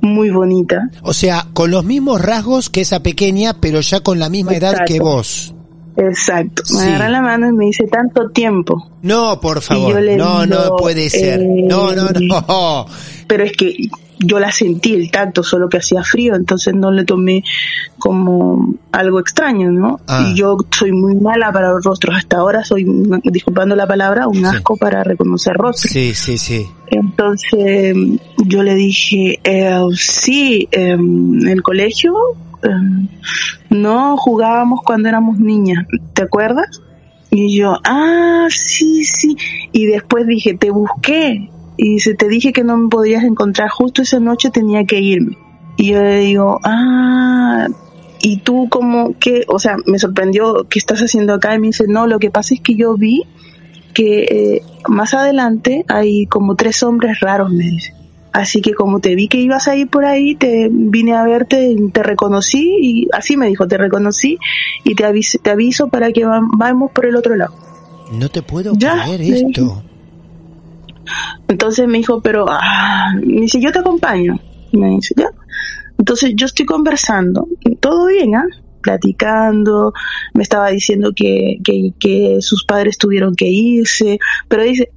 muy 0.02 0.30
bonita. 0.30 0.90
O 1.02 1.14
sea, 1.14 1.48
con 1.54 1.72
los 1.72 1.84
mismos 1.84 2.22
rasgos 2.22 2.70
que 2.70 2.82
esa 2.82 3.02
pequeña, 3.02 3.56
pero 3.60 3.82
ya 3.82 4.02
con 4.02 4.20
la 4.20 4.30
misma 4.30 4.54
edad 4.56 4.86
que 4.86 5.00
vos. 5.00 5.55
Exacto. 5.98 6.64
Me 6.74 6.80
Sí. 6.80 6.88
agarra 6.88 7.10
la 7.10 7.22
mano 7.22 7.48
y 7.50 7.52
me 7.54 7.66
dice 7.66 7.88
tanto 7.88 8.30
tiempo. 8.30 8.92
No, 9.02 9.40
por 9.40 9.62
favor. 9.62 10.02
No, 10.18 10.46
no 10.46 10.76
puede 10.78 11.10
ser. 11.10 11.42
eh, 11.42 11.66
No, 11.70 11.94
no, 11.94 12.10
no. 12.10 12.86
pero 13.28 13.44
es 13.44 13.54
que 13.54 13.76
yo 14.20 14.40
la 14.40 14.52
sentí 14.52 14.94
el 14.94 15.12
tacto, 15.12 15.44
solo 15.44 15.68
que 15.68 15.78
hacía 15.78 16.02
frío, 16.04 16.36
entonces 16.36 16.74
no 16.74 16.90
le 16.90 17.04
tomé 17.04 17.44
como 18.00 18.74
algo 18.92 19.20
extraño, 19.20 19.72
¿no? 19.72 20.00
Ah. 20.08 20.28
Y 20.32 20.36
yo 20.36 20.58
soy 20.72 20.92
muy 20.94 21.16
mala 21.16 21.52
para 21.52 21.70
los 21.72 21.84
rostros, 21.84 22.16
hasta 22.16 22.38
ahora 22.38 22.64
soy, 22.64 22.86
disculpando 23.26 23.76
la 23.76 23.86
palabra, 23.88 24.28
un 24.28 24.36
Sí. 24.38 24.46
asco 24.46 24.78
para 24.78 25.04
reconocer 25.04 25.54
rostros. 25.56 25.92
Sí, 25.92 26.14
sí, 26.14 26.38
sí. 26.38 26.66
Entonces 26.92 27.96
yo 28.46 28.64
le 28.64 28.76
dije, 28.76 29.40
eh, 29.44 29.80
sí, 29.96 30.68
eh, 30.72 30.92
en 30.92 31.48
el 31.48 31.62
colegio 31.62 32.14
no 33.70 34.18
jugábamos 34.18 34.82
cuando 34.84 35.10
éramos 35.10 35.40
niñas, 35.40 35.86
¿te 36.14 36.24
acuerdas? 36.24 36.82
Y 37.32 37.58
yo, 37.58 37.78
ah, 37.84 38.48
sí, 38.50 39.04
sí. 39.04 39.36
Y 39.72 39.88
después 39.88 40.26
dije, 40.26 40.54
te 40.54 40.70
busqué. 40.70 41.50
Y 41.78 41.96
dice, 41.96 42.14
te 42.14 42.30
dije 42.30 42.54
que 42.54 42.64
no 42.64 42.78
me 42.78 42.88
podías 42.88 43.24
encontrar. 43.24 43.70
Justo 43.70 44.02
esa 44.02 44.20
noche 44.20 44.52
tenía 44.52 44.86
que 44.86 45.02
irme. 45.02 45.38
Y 45.76 45.92
yo 45.92 46.02
le 46.02 46.20
digo, 46.20 46.60
ah, 46.64 47.68
y 48.22 48.38
tú 48.38 48.70
como 48.70 49.18
que, 49.20 49.44
o 49.48 49.60
sea, 49.60 49.76
me 49.86 50.00
sorprendió, 50.00 50.66
¿qué 50.70 50.80
estás 50.80 51.02
haciendo 51.02 51.34
acá? 51.34 51.54
Y 51.56 51.60
me 51.60 51.68
dice, 51.68 51.86
no, 51.88 52.08
lo 52.08 52.20
que 52.20 52.32
pasa 52.32 52.54
es 52.54 52.62
que 52.62 52.76
yo 52.76 52.96
vi 52.96 53.24
que 53.94 54.24
eh, 54.24 54.62
más 54.88 55.14
adelante 55.14 55.84
hay 55.88 56.26
como 56.28 56.56
tres 56.56 56.84
hombres 56.84 57.20
raros, 57.20 57.52
me 57.52 57.66
dice. 57.66 57.95
Así 58.38 58.60
que 58.62 58.74
como 58.74 59.00
te 59.00 59.16
vi 59.16 59.30
que 59.30 59.38
ibas 59.38 59.70
a 59.70 59.78
ir 59.78 59.88
por 59.88 60.04
ahí, 60.04 60.36
te 60.36 60.68
vine 60.70 61.14
a 61.14 61.24
verte, 61.24 61.74
te 61.94 62.04
reconocí 62.04 62.78
y 62.82 63.08
así 63.14 63.38
me 63.38 63.48
dijo, 63.48 63.66
te 63.66 63.78
reconocí 63.78 64.38
y 64.84 64.94
te 64.94 65.06
aviso, 65.06 65.38
te 65.42 65.52
aviso 65.52 65.88
para 65.88 66.12
que 66.12 66.26
va- 66.26 66.42
vamos 66.58 66.92
por 66.92 67.06
el 67.06 67.16
otro 67.16 67.38
lado. 67.38 67.54
No 68.12 68.28
te 68.28 68.42
puedo 68.42 68.74
Ya, 68.76 69.04
creer 69.06 69.22
esto. 69.22 69.82
Entonces 71.48 71.88
me 71.88 71.98
dijo, 72.00 72.22
pero, 72.22 72.46
ah, 72.50 73.14
me 73.24 73.42
dice, 73.42 73.62
yo 73.62 73.72
te 73.72 73.80
acompaño. 73.80 74.38
Me 74.74 74.90
dice, 74.90 75.14
ya. 75.18 75.30
Entonces 75.98 76.34
yo 76.36 76.46
estoy 76.46 76.66
conversando, 76.66 77.48
todo 77.80 78.08
bien, 78.08 78.36
¿ah? 78.36 78.44
Platicando, 78.82 79.94
me 80.34 80.44
estaba 80.44 80.70
diciendo 80.72 81.12
que, 81.16 81.58
que, 81.64 81.94
que 82.00 82.38
sus 82.42 82.66
padres 82.66 82.98
tuvieron 82.98 83.34
que 83.34 83.48
irse, 83.48 84.20
pero 84.50 84.64
dice, 84.64 84.90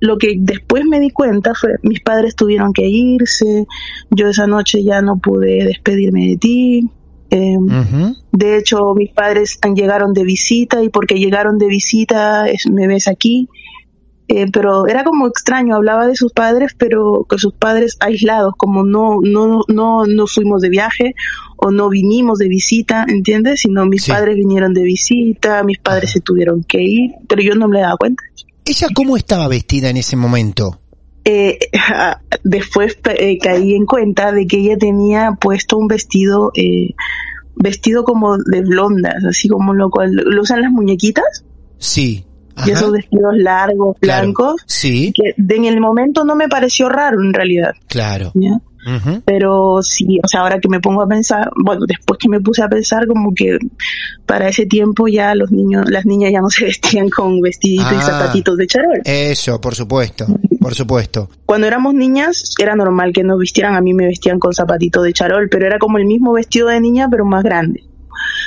lo 0.00 0.18
que 0.18 0.34
después 0.38 0.84
me 0.84 1.00
di 1.00 1.10
cuenta 1.10 1.54
fue, 1.54 1.70
mis 1.82 2.00
padres 2.00 2.34
tuvieron 2.36 2.72
que 2.72 2.86
irse, 2.86 3.66
yo 4.10 4.28
esa 4.28 4.46
noche 4.46 4.82
ya 4.84 5.00
no 5.02 5.16
pude 5.18 5.64
despedirme 5.64 6.28
de 6.28 6.36
ti. 6.36 6.90
eh, 7.30 7.56
Ujú. 7.58 8.14
de 8.32 8.58
hecho, 8.58 8.94
mis 8.94 9.10
padres 9.10 9.58
llegaron 9.74 10.12
de 10.12 10.22
visita 10.24 10.82
y 10.84 10.88
porque 10.88 11.16
llegaron 11.16 11.58
de 11.58 11.66
visita 11.66 12.46
es- 12.48 12.68
me 12.70 12.86
ves 12.86 13.08
aquí. 13.08 13.48
Eh, 14.28 14.46
pero 14.52 14.86
era 14.86 15.04
como 15.04 15.26
extraño, 15.26 15.74
hablaba 15.74 16.06
de 16.06 16.14
sus 16.16 16.32
padres, 16.32 16.72
pero 16.78 17.26
que 17.28 17.36
sus 17.38 17.52
padres 17.52 17.96
aislados, 18.00 18.54
como 18.56 18.84
no, 18.84 19.18
no, 19.22 19.62
no, 19.68 20.06
no 20.06 20.26
fuimos 20.26 20.62
de 20.62 20.68
viaje 20.70 21.14
o 21.56 21.70
no 21.72 21.88
vinimos 21.88 22.38
de 22.38 22.48
visita, 22.48 23.04
¿entiendes? 23.08 23.60
Sino 23.62 23.84
mis 23.84 24.04
Sí. 24.04 24.12
padres 24.12 24.36
vinieron 24.36 24.72
de 24.72 24.82
visita, 24.84 25.62
mis 25.64 25.78
padres 25.78 26.12
se 26.12 26.20
tuvieron 26.20 26.62
que 26.62 26.82
ir, 26.82 27.10
pero 27.28 27.42
yo 27.42 27.54
no 27.54 27.68
me 27.68 27.80
daba 27.80 27.96
cuenta. 27.96 28.22
¿Ella 28.66 28.88
cómo 28.94 29.16
estaba 29.16 29.48
vestida 29.48 29.90
en 29.90 29.96
ese 29.98 30.16
momento? 30.16 30.80
Eh, 31.24 31.58
después 32.44 32.98
eh, 33.18 33.38
caí 33.38 33.74
en 33.74 33.86
cuenta 33.86 34.32
de 34.32 34.46
que 34.46 34.58
ella 34.58 34.76
tenía 34.78 35.32
puesto 35.40 35.78
un 35.78 35.88
vestido, 35.88 36.50
eh, 36.54 36.94
vestido 37.56 38.04
como 38.04 38.36
de 38.38 38.60
blondas, 38.62 39.24
así 39.24 39.48
como 39.48 39.74
lo 39.74 39.90
cual 39.90 40.12
lo 40.14 40.42
usan 40.42 40.62
las 40.62 40.70
muñequitas, 40.70 41.44
Sí. 41.78 42.24
y 42.56 42.60
Ajá. 42.60 42.72
esos 42.72 42.92
vestidos 42.92 43.34
largos, 43.36 43.96
Claro. 44.00 44.22
blancos, 44.24 44.62
Sí, 44.66 45.12
que 45.12 45.34
en 45.36 45.64
el 45.64 45.80
momento 45.80 46.24
no 46.24 46.36
me 46.36 46.48
pareció 46.48 46.88
raro 46.88 47.20
en 47.22 47.32
realidad, 47.32 47.72
claro. 47.88 48.32
¿ya? 48.34 48.60
Pero 49.24 49.82
sí, 49.82 50.18
o 50.22 50.28
sea, 50.28 50.40
ahora 50.40 50.58
que 50.60 50.68
me 50.68 50.80
pongo 50.80 51.02
a 51.02 51.06
pensar, 51.06 51.50
bueno, 51.56 51.82
después 51.86 52.18
que 52.18 52.28
me 52.28 52.40
puse 52.40 52.62
a 52.62 52.68
pensar 52.68 53.06
como 53.06 53.32
que 53.34 53.58
para 54.26 54.48
ese 54.48 54.66
tiempo 54.66 55.08
ya 55.08 55.34
los 55.34 55.50
niños, 55.50 55.84
las 55.90 56.04
niñas 56.06 56.32
ya 56.32 56.40
no 56.40 56.50
se 56.50 56.64
vestían 56.66 57.08
con 57.08 57.40
vestiditos 57.40 57.92
y 57.92 57.96
Ah. 57.96 58.00
zapatitos 58.02 58.56
de 58.56 58.66
charol. 58.66 59.00
Eso, 59.04 59.60
por 59.60 59.74
supuesto, 59.74 60.26
por 60.60 60.74
supuesto. 60.74 61.28
Cuando 61.46 61.66
éramos 61.66 61.94
niñas 61.94 62.54
era 62.60 62.74
normal 62.76 63.12
que 63.12 63.24
nos 63.24 63.38
vistieran, 63.38 63.74
a 63.74 63.80
mí 63.80 63.94
me 63.94 64.06
vestían 64.06 64.38
con 64.38 64.52
zapatitos 64.54 65.04
de 65.04 65.12
charol, 65.12 65.48
pero 65.50 65.66
era 65.66 65.78
como 65.78 65.98
el 65.98 66.04
mismo 66.06 66.32
vestido 66.32 66.68
de 66.68 66.80
niña 66.80 67.08
pero 67.10 67.24
más 67.24 67.42
grande. 67.42 67.84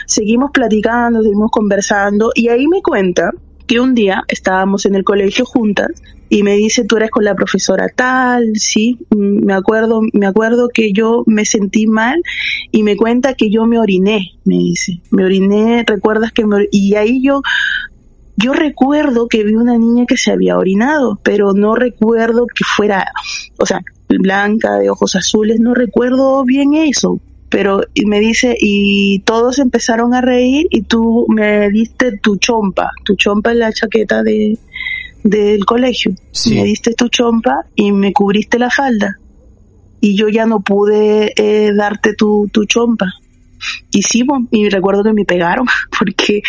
Seguimos 0.06 0.52
platicando, 0.52 1.22
seguimos 1.22 1.52
conversando 1.52 2.32
y 2.34 2.50
ahí 2.50 2.68
me 2.68 2.82
cuenta 2.82 3.32
que 3.66 3.80
un 3.82 3.94
día 3.94 4.24
estábamos 4.30 4.86
en 4.86 4.96
el 4.96 5.04
colegio 5.04 5.46
juntas 5.46 5.90
y 6.30 6.44
me 6.44 6.56
dice, 6.56 6.84
tú 6.86 6.98
eres 6.98 7.10
con 7.10 7.24
la 7.24 7.36
profesora 7.36 7.88
tal, 7.96 8.52
sí, 8.56 8.98
me 9.16 9.54
acuerdo, 9.54 10.02
me 10.14 10.26
acuerdo 10.28 10.70
que 10.74 10.92
yo 10.94 11.24
me 11.26 11.46
sentí 11.46 11.88
mal 11.88 12.22
y 12.72 12.84
me 12.84 12.98
cuenta 12.98 13.34
que 13.34 13.50
yo 13.50 13.66
me 13.66 13.80
oriné, 13.80 14.32
me 14.44 14.56
dice, 14.58 15.02
me 15.12 15.26
oriné, 15.26 15.84
recuerdas 15.88 16.32
que 16.32 16.46
me 16.46 16.56
or- 16.58 16.68
y 16.72 16.96
ahí 16.96 17.22
yo 17.24 17.42
yo 18.36 18.54
recuerdo 18.54 19.28
que 19.28 19.44
vi 19.44 19.56
una 19.56 19.78
niña 19.78 20.06
que 20.06 20.16
se 20.16 20.32
había 20.32 20.58
orinado, 20.58 21.20
pero 21.24 21.54
no 21.54 21.74
recuerdo 21.76 22.46
que 22.46 22.64
fuera, 22.64 23.08
o 23.58 23.66
sea, 23.66 23.82
blanca, 24.10 24.78
de 24.78 24.92
ojos 24.92 25.16
azules, 25.16 25.60
no 25.60 25.74
recuerdo 25.74 26.44
bien 26.46 26.76
eso. 26.76 27.20
Pero 27.50 27.82
y 27.94 28.06
me 28.06 28.20
dice, 28.20 28.56
y 28.60 29.20
todos 29.20 29.58
empezaron 29.60 30.14
a 30.14 30.20
reír 30.22 30.68
y 30.70 30.82
tú 30.84 31.26
me 31.30 31.70
diste 31.70 32.12
tu 32.22 32.36
chompa, 32.36 32.92
tu 33.06 33.16
chompa 33.16 33.54
en 33.54 33.60
la 33.60 33.72
chaqueta 33.72 34.22
de, 34.22 34.58
del 35.30 35.66
colegio. 35.66 36.14
Sí. 36.32 36.56
Me 36.56 36.64
diste 36.64 36.94
tu 36.94 37.10
chompa 37.10 37.66
y 37.76 37.92
me 37.92 38.14
cubriste 38.14 38.60
la 38.60 38.70
falda. 38.70 39.20
Y 40.00 40.16
yo 40.16 40.30
ya 40.30 40.46
no 40.46 40.62
pude 40.62 41.34
eh, 41.36 41.74
darte 41.74 42.14
tu, 42.14 42.50
tu 42.52 42.66
chompa. 42.66 43.08
Y 43.92 44.04
sí, 44.04 44.24
bo, 44.24 44.38
y 44.52 44.70
recuerdo 44.70 45.04
que 45.04 45.14
me 45.14 45.26
pegaron 45.26 45.66
porque 46.00 46.42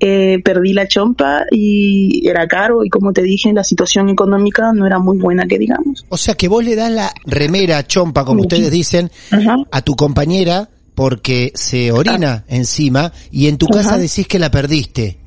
eh, 0.00 0.38
perdí 0.42 0.72
la 0.72 0.88
chompa 0.88 1.42
y 1.50 2.26
era 2.28 2.46
caro 2.46 2.84
y 2.84 2.88
como 2.88 3.12
te 3.12 3.22
dije, 3.22 3.52
la 3.52 3.64
situación 3.64 4.08
económica 4.08 4.72
no 4.72 4.86
era 4.86 4.98
muy 4.98 5.18
buena 5.18 5.46
que 5.46 5.58
digamos. 5.58 6.04
O 6.08 6.16
sea 6.16 6.34
que 6.34 6.48
vos 6.48 6.64
le 6.64 6.74
das 6.74 6.90
la 6.90 7.12
remera 7.26 7.86
chompa, 7.86 8.24
como 8.24 8.42
ustedes 8.42 8.70
dicen, 8.70 9.10
Ajá. 9.30 9.56
a 9.70 9.82
tu 9.82 9.94
compañera 9.94 10.70
porque 10.94 11.52
se 11.54 11.90
orina 11.92 12.44
encima 12.48 13.12
y 13.30 13.48
en 13.48 13.58
tu 13.58 13.66
casa 13.66 13.90
Ajá. 13.90 13.98
decís 13.98 14.26
que 14.26 14.38
la 14.38 14.50
perdiste. 14.50 15.18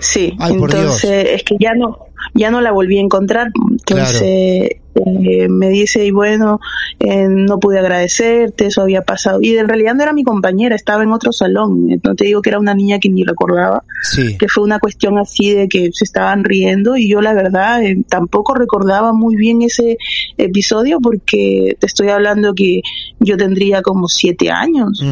Sí, 0.00 0.34
Ay, 0.38 0.56
por 0.56 0.74
entonces 0.74 1.26
es 1.34 1.42
que 1.42 1.56
ya 1.58 1.74
no 1.74 1.98
ya 2.32 2.50
no 2.50 2.60
la 2.60 2.72
volví 2.72 2.98
a 2.98 3.02
encontrar. 3.02 3.50
Entonces 3.70 4.22
eh, 4.22 5.48
me 5.48 5.68
dice, 5.70 6.06
y 6.06 6.12
bueno, 6.12 6.60
eh, 7.00 7.26
no 7.28 7.58
pude 7.58 7.80
agradecerte, 7.80 8.66
eso 8.66 8.82
había 8.82 9.02
pasado. 9.02 9.40
Y 9.42 9.56
en 9.56 9.66
realidad 9.68 9.94
no 9.94 10.04
era 10.04 10.12
mi 10.12 10.22
compañera, 10.22 10.76
estaba 10.76 11.02
en 11.02 11.10
otro 11.12 11.32
salón. 11.32 11.88
No 12.02 12.14
te 12.14 12.24
digo 12.26 12.40
que 12.42 12.50
era 12.50 12.60
una 12.60 12.74
niña 12.74 12.98
que 13.00 13.08
ni 13.08 13.24
recordaba, 13.24 13.82
Sí. 14.02 14.38
que 14.38 14.46
fue 14.48 14.62
una 14.62 14.78
cuestión 14.78 15.18
así 15.18 15.50
de 15.52 15.68
que 15.68 15.90
se 15.92 16.04
estaban 16.04 16.44
riendo 16.44 16.96
y 16.96 17.08
yo 17.08 17.20
la 17.20 17.34
verdad 17.34 17.82
eh, 17.82 18.04
tampoco 18.08 18.54
recordaba 18.54 19.12
muy 19.12 19.34
bien 19.36 19.62
ese 19.62 19.98
episodio 20.38 21.00
porque 21.00 21.76
te 21.80 21.86
estoy 21.86 22.08
hablando 22.10 22.54
que 22.54 22.80
yo 23.20 23.36
tendría 23.36 23.82
como 23.82 24.06
siete 24.08 24.50
años 24.50 25.02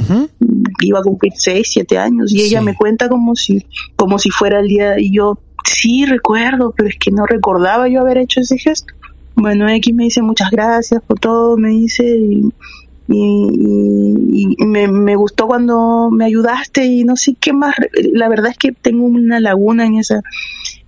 iba 0.82 0.98
a 0.98 1.02
cumplir 1.02 1.32
seis, 1.36 1.68
siete 1.70 1.98
años 1.98 2.32
y 2.32 2.42
ella 2.42 2.58
Sí. 2.60 2.64
me 2.64 2.74
cuenta 2.74 3.08
como 3.08 3.34
si, 3.34 3.64
como 3.96 4.18
si 4.18 4.30
fuera 4.30 4.60
el 4.60 4.68
día 4.68 4.98
y 5.00 5.12
yo 5.12 5.38
sí 5.64 6.04
recuerdo, 6.06 6.72
pero 6.76 6.88
es 6.88 6.96
que 6.98 7.10
no 7.10 7.26
recordaba 7.26 7.88
yo 7.88 8.00
haber 8.00 8.18
hecho 8.18 8.40
ese 8.40 8.58
gesto. 8.58 8.92
Bueno, 9.34 9.68
X 9.68 9.94
me 9.94 10.04
dice 10.04 10.22
muchas 10.22 10.50
gracias 10.50 11.02
por 11.06 11.18
todo, 11.18 11.56
me 11.56 11.70
dice 11.70 12.04
y, 12.04 12.42
y- 13.08 14.56
me 14.64 15.16
gustó 15.16 15.46
cuando 15.46 16.10
me 16.10 16.24
ayudaste 16.24 16.84
y 16.84 17.04
no 17.04 17.16
sé 17.16 17.34
qué 17.40 17.52
más. 17.52 17.74
La 18.12 18.28
verdad 18.28 18.50
es 18.50 18.58
que 18.58 18.72
tengo 18.72 19.04
una 19.04 19.40
laguna 19.40 19.86
en 19.86 19.96
esa, 19.96 20.20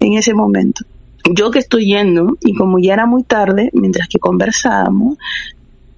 en 0.00 0.14
ese 0.14 0.34
momento. 0.34 0.84
Yo 1.34 1.50
que 1.50 1.58
estoy 1.58 1.86
yendo 1.86 2.36
y 2.40 2.54
como 2.54 2.78
ya 2.78 2.94
era 2.94 3.06
muy 3.06 3.22
tarde, 3.24 3.70
mientras 3.72 4.08
que 4.08 4.18
conversábamos, 4.18 5.16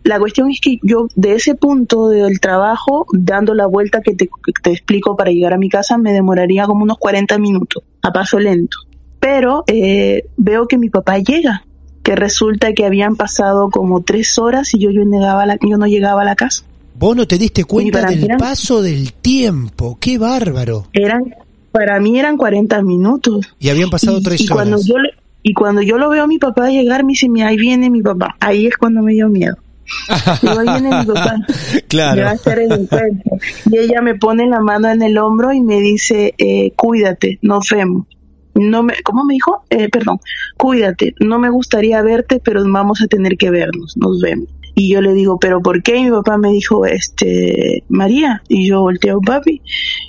la 0.05 0.21
cuestión 0.21 0.51
es 0.51 0.61
que 0.61 0.79
yo 0.83 1.09
de 1.17 1.33
ese 1.35 1.57
punto 1.57 2.09
del 2.09 2.39
trabajo, 2.39 3.07
dando 3.13 3.55
la 3.55 3.67
vuelta 3.67 4.03
que 4.03 4.15
te, 4.15 4.27
que 4.27 4.53
te 4.63 4.71
explico 4.71 5.17
para 5.17 5.33
llegar 5.33 5.53
a 5.53 5.59
mi 5.59 5.69
casa, 5.69 5.99
me 5.99 6.13
demoraría 6.13 6.67
como 6.67 6.85
unos 6.85 6.99
40 6.99 7.39
minutos, 7.39 7.83
a 8.07 8.13
paso 8.13 8.39
lento. 8.39 8.77
Pero 9.21 9.65
eh, 9.67 10.25
veo 10.37 10.67
que 10.69 10.79
mi 10.79 10.89
papá 10.91 11.19
llega, 11.19 11.65
que 12.03 12.15
resulta 12.15 12.73
que 12.73 12.85
habían 12.85 13.17
pasado 13.17 13.71
como 13.71 14.03
tres 14.03 14.39
horas 14.39 14.73
y 14.75 14.79
yo, 14.79 14.91
yo, 14.91 15.03
llegaba 15.03 15.43
a 15.43 15.47
la, 15.47 15.59
yo 15.61 15.77
no 15.79 15.87
llegaba 15.87 16.23
a 16.23 16.25
la 16.25 16.37
casa. 16.37 16.63
Vos 16.99 17.17
no 17.17 17.27
te 17.27 17.37
diste 17.37 17.65
cuenta 17.65 18.07
del 18.07 18.25
eran- 18.25 18.39
paso 18.39 18.81
del 18.83 19.13
tiempo. 19.13 19.99
Qué 20.01 20.17
bárbaro. 20.19 20.87
Eran, 20.93 21.35
para 21.73 22.01
mí 22.01 22.19
eran 22.19 22.37
40 22.37 22.81
minutos. 22.83 23.47
Y 23.59 23.69
habían 23.69 23.91
pasado 23.91 24.19
y, 24.19 24.23
tres 24.23 24.41
y 24.41 24.47
cuando 24.49 24.77
horas. 24.77 24.87
yo 24.87 24.99
le- 24.99 25.11
y 25.43 25.53
cuando 25.53 25.83
yo 25.83 25.99
lo 25.99 26.09
veo 26.09 26.25
a 26.25 26.27
mi 26.27 26.39
papá 26.39 26.69
llegar, 26.71 27.05
me 27.05 27.13
dice, 27.13 27.29
"Mira, 27.29 27.49
ahí 27.49 27.57
viene 27.57 27.89
mi 27.91 28.03
papá. 28.03 28.37
Ahí 28.41 28.67
es 28.67 28.77
cuando 28.77 29.03
me 29.03 29.13
dio 29.13 29.29
miedo. 29.29 29.57
Claro. 31.89 32.23
Va 32.23 32.31
a 32.31 32.33
hacer 32.33 32.61
el 32.61 32.73
encuentro. 32.73 33.39
Y 33.71 33.79
ella 33.79 34.01
me 34.03 34.15
pone 34.15 34.47
la 34.47 34.61
mano 34.61 34.89
en 34.89 35.03
el 35.03 35.19
hombro 35.19 35.53
y 35.53 35.61
me 35.61 35.81
dice, 35.81 36.35
eh, 36.39 36.73
cuídate, 36.77 37.39
nos 37.43 37.69
vemos. 37.71 38.07
No 38.55 38.83
me, 38.83 38.95
¿Cómo 39.03 39.25
me 39.25 39.35
dijo? 39.35 39.65
Eh, 39.69 39.91
perdón, 39.91 40.19
cuídate, 40.57 41.15
no 41.21 41.39
me 41.39 41.51
gustaría 41.51 42.01
verte, 42.01 42.41
pero 42.43 42.63
vamos 42.67 43.03
a 43.03 43.07
tener 43.07 43.37
que 43.37 43.51
vernos, 43.51 43.97
nos 43.97 44.21
vemos. 44.21 44.49
Y 44.75 44.93
yo 44.93 45.01
le 45.01 45.15
digo, 45.15 45.39
¿pero 45.39 45.63
por 45.63 45.83
qué? 45.83 45.97
Y 45.97 46.05
mi 46.05 46.11
papá 46.11 46.37
me 46.37 46.51
dijo, 46.51 46.85
este, 46.85 47.85
María. 47.89 48.43
Y 48.49 48.69
yo 48.69 48.81
volteo, 48.81 49.21
papi, 49.21 49.63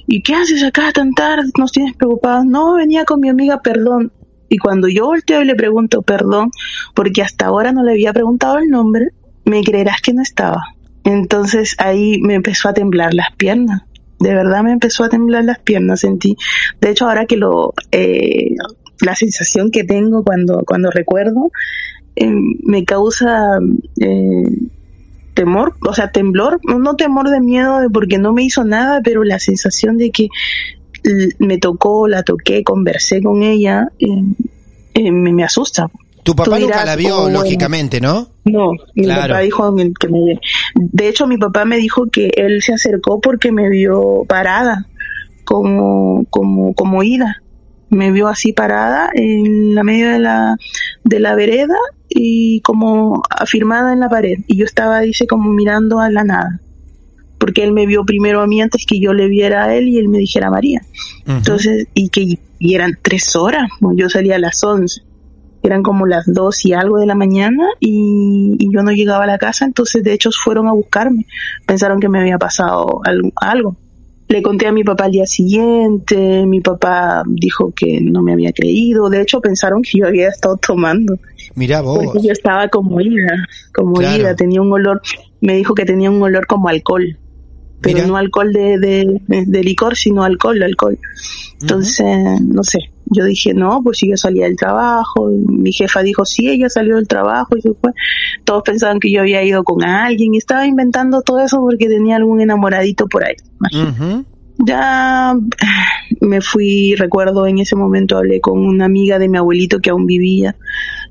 ¿y 0.07 0.21
qué 0.21 0.35
haces 0.35 0.63
acá 0.63 0.91
tan 0.91 1.13
tarde? 1.13 1.49
¿Nos 1.57 1.71
tienes 1.71 1.95
preocupados? 1.95 2.45
No, 2.45 2.73
venía 2.73 3.05
con 3.05 3.21
mi 3.21 3.29
amiga, 3.29 3.61
perdón. 3.61 4.11
Y 4.49 4.57
cuando 4.57 4.87
yo 4.87 5.05
volteo 5.05 5.41
y 5.41 5.45
le 5.45 5.55
pregunto 5.55 6.01
perdón, 6.01 6.51
porque 6.95 7.21
hasta 7.21 7.47
ahora 7.47 7.71
no 7.71 7.83
le 7.83 7.91
había 7.91 8.13
preguntado 8.13 8.57
el 8.57 8.69
nombre, 8.69 9.09
me 9.47 9.63
creerás 9.63 10.01
que 10.01 10.13
no 10.13 10.21
estaba. 10.21 10.75
Entonces 11.03 11.75
ahí 11.79 12.19
me 12.21 12.35
empezó 12.35 12.69
a 12.69 12.73
temblar 12.73 13.13
las 13.13 13.31
piernas. 13.37 13.83
De 14.19 14.33
verdad 14.33 14.63
me 14.63 14.73
empezó 14.73 15.03
a 15.03 15.09
temblar 15.09 15.45
las 15.45 15.59
piernas, 15.59 16.01
sentí. 16.01 16.35
De 16.81 16.89
hecho, 16.89 17.07
ahora 17.07 17.25
que 17.25 17.37
lo, 17.37 17.73
eh, 17.91 18.55
la 19.01 19.15
sensación 19.15 19.71
que 19.71 19.83
tengo 19.83 20.23
cuando, 20.23 20.63
cuando 20.65 20.91
recuerdo, 20.91 21.51
eh, 22.15 22.29
me 22.63 22.83
causa 22.83 23.59
eh, 24.01 24.49
temor, 25.33 25.75
o 25.87 25.93
sea, 25.93 26.11
temblor, 26.11 26.59
no, 26.63 26.95
temor 26.95 27.29
de 27.29 27.39
miedo 27.39 27.79
de 27.79 27.89
porque 27.89 28.17
no 28.17 28.33
me 28.33 28.43
hizo 28.43 28.65
nada, 28.65 29.01
pero 29.03 29.23
la 29.23 29.39
sensación 29.39 29.97
de 29.97 30.11
que 30.11 30.27
me 31.39 31.57
tocó, 31.57 32.07
la 32.07 32.23
toqué, 32.23 32.63
conversé 32.63 33.21
con 33.21 33.43
ella, 33.43 33.87
eh, 33.99 35.11
me, 35.11 35.31
me 35.31 35.43
asusta. 35.43 35.89
Tu 36.27 36.35
papá 36.35 36.59
nunca 36.59 36.83
la 36.83 36.97
vio, 36.97 37.21
oh, 37.21 37.29
lógicamente, 37.29 38.01
¿no? 38.01 38.27
No, 38.43 38.71
mi 38.95 39.03
Claro. 39.03 39.29
papá 39.33 39.39
dijo 39.39 39.73
que 39.97 40.09
me... 40.09 40.39
De 40.75 41.07
hecho, 41.07 41.25
mi 41.25 41.37
papá 41.37 41.63
me 41.63 41.77
dijo 41.77 42.07
que 42.11 42.29
él 42.35 42.61
se 42.61 42.73
acercó 42.73 43.21
porque 43.21 43.53
me 43.53 43.69
vio 43.69 44.25
parada, 44.27 44.87
como, 45.45 46.25
como, 46.29 46.73
como 46.73 47.01
ida. 47.01 47.41
Me 47.89 48.11
vio 48.11 48.27
así 48.27 48.51
parada 48.51 49.09
en 49.13 49.73
la 49.73 49.85
medio 49.85 50.09
de 50.11 50.19
la, 50.19 50.57
de 51.05 51.21
la 51.21 51.33
vereda 51.33 51.77
y 52.09 52.59
como 52.59 53.23
afirmada 53.29 53.93
en 53.93 54.01
la 54.01 54.09
pared. 54.09 54.39
Y 54.47 54.57
yo 54.57 54.65
estaba, 54.65 54.99
dice, 54.99 55.27
como 55.27 55.53
mirando 55.53 56.01
a 56.01 56.09
la 56.09 56.25
nada. 56.25 56.59
Porque 57.37 57.63
él 57.63 57.71
me 57.71 57.85
vio 57.85 58.03
primero 58.03 58.41
a 58.41 58.47
mí 58.47 58.61
antes 58.61 58.85
que 58.85 58.99
yo 58.99 59.13
le 59.13 59.29
viera 59.29 59.63
a 59.63 59.75
él 59.75 59.87
y 59.87 59.97
él 59.97 60.09
me 60.09 60.17
dijera 60.17 60.49
María. 60.49 60.81
Entonces, 61.25 61.87
y 61.93 62.09
que 62.09 62.37
y 62.59 62.75
eran 62.75 62.97
tres 63.01 63.33
horas, 63.35 63.69
yo 63.95 64.09
salía 64.09 64.35
a 64.35 64.39
las 64.39 64.61
once, 64.63 65.01
eran 65.67 65.83
como 65.83 66.05
las 66.05 66.25
dos 66.25 66.65
y 66.65 66.73
algo 66.73 66.97
de 66.99 67.05
la 67.05 67.15
mañana 67.15 67.63
y, 67.79 68.55
y 68.59 68.73
yo 68.73 68.81
no 68.83 68.91
llegaba 68.91 69.23
a 69.25 69.27
la 69.27 69.37
casa, 69.37 69.65
entonces 69.65 70.03
de 70.03 70.13
hecho 70.13 70.29
fueron 70.31 70.67
a 70.67 70.73
buscarme, 70.73 71.25
pensaron 71.65 71.99
que 71.99 72.09
me 72.09 72.19
había 72.19 72.37
pasado 72.37 73.01
algo. 73.35 73.75
Le 74.29 74.41
conté 74.41 74.67
a 74.67 74.73
mi 74.73 74.83
papá 74.83 75.05
al 75.05 75.11
día 75.11 75.25
siguiente, 75.25 76.45
mi 76.45 76.59
papá 76.59 77.23
dijo 77.27 77.71
que 77.73 78.01
no 78.01 78.21
me 78.21 78.33
había 78.33 78.51
creído, 78.51 79.09
de 79.09 79.21
hecho 79.21 79.39
pensaron 79.39 79.81
que 79.81 79.99
yo 79.99 80.07
había 80.07 80.27
estado 80.29 80.57
tomando, 80.57 81.15
Mirá 81.55 81.79
vos. 81.81 82.03
porque 82.03 82.27
yo 82.27 82.33
estaba 82.33 82.67
como 82.67 82.99
ida, 82.99 83.45
como 83.73 83.99
Claro. 83.99 84.17
ida, 84.17 84.35
tenía 84.35 84.61
un 84.61 84.71
olor, 84.73 85.01
me 85.39 85.55
dijo 85.55 85.73
que 85.75 85.85
tenía 85.85 86.11
un 86.11 86.21
olor 86.21 86.45
como 86.45 86.67
alcohol, 86.67 87.17
pero 87.79 87.99
Mira. 87.99 88.07
no 88.07 88.17
alcohol 88.17 88.51
de, 88.51 88.77
de, 88.79 89.21
de- 89.27 89.45
de 89.45 89.63
licor, 89.63 89.95
sino 89.95 90.23
alcohol, 90.25 90.61
alcohol. 90.61 90.97
Entonces, 91.61 92.05
no 92.41 92.63
sé, 92.63 92.79
yo 93.09 93.25
dije, 93.25 93.53
no, 93.53 93.81
pues 93.83 93.99
si 93.99 94.09
yo 94.09 94.17
salía 94.17 94.45
del 94.45 94.55
trabajo, 94.55 95.29
mi 95.47 95.71
jefa 95.71 96.01
dijo, 96.01 96.25
sí, 96.25 96.49
ella 96.49 96.69
salió 96.69 96.95
del 96.95 97.07
trabajo 97.07 97.57
y 97.57 97.61
se 97.61 97.73
fue. 97.73 97.91
Todos 98.43 98.63
pensaban 98.63 98.99
que 98.99 99.11
yo 99.11 99.21
había 99.21 99.43
ido 99.43 99.63
con 99.63 99.83
alguien 99.83 100.35
y 100.35 100.37
estaba 100.37 100.65
inventando 100.65 101.21
todo 101.21 101.39
eso 101.39 101.59
porque 101.59 101.87
tenía 101.87 102.15
algún 102.17 102.41
enamoradito 102.41 103.07
por 103.07 103.23
ahí. 103.23 103.35
Ya 104.65 105.35
me 106.21 106.41
fui, 106.41 106.95
recuerdo 106.95 107.47
en 107.47 107.59
ese 107.59 107.75
momento 107.75 108.17
hablé 108.17 108.41
con 108.41 108.59
una 108.59 108.85
amiga 108.85 109.19
de 109.19 109.29
mi 109.29 109.37
abuelito 109.37 109.79
que 109.79 109.89
aún 109.89 110.05
vivía. 110.05 110.55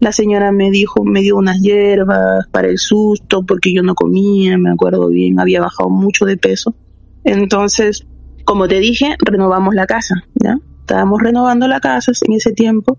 La 0.01 0.13
señora 0.13 0.53
me 0.53 0.71
dijo, 0.71 1.05
me 1.05 1.23
dio 1.23 1.37
unas 1.37 1.61
hierbas 1.61 2.47
para 2.51 2.69
el 2.69 2.79
susto 2.79 3.45
porque 3.47 3.73
yo 3.73 3.83
no 3.83 3.95
comía, 3.95 4.59
me 4.59 4.71
acuerdo 4.71 5.09
bien, 5.09 5.41
había 5.41 5.61
bajado 5.61 5.89
mucho 5.89 6.25
de 6.27 6.37
peso. 6.37 6.75
Entonces, 7.25 8.07
como 8.45 8.69
te 8.69 8.79
dije, 8.79 9.17
renovamos 9.19 9.75
la 9.75 9.87
casa, 9.87 10.15
¿ya? 10.35 10.59
Estábamos 10.87 11.21
renovando 11.21 11.67
la 11.67 11.81
casa 11.81 12.13
en 12.29 12.35
ese 12.35 12.53
tiempo 12.53 12.97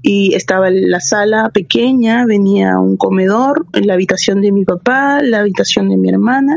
y 0.00 0.34
estaba 0.34 0.70
la 0.70 0.98
sala 0.98 1.50
pequeña, 1.52 2.24
venía 2.24 2.78
un 2.78 2.96
comedor, 2.96 3.66
en 3.74 3.86
la 3.86 3.92
habitación 3.92 4.40
de 4.40 4.50
mi 4.50 4.64
papá, 4.64 5.20
la 5.20 5.40
habitación 5.40 5.90
de 5.90 5.98
mi 5.98 6.08
hermana 6.08 6.56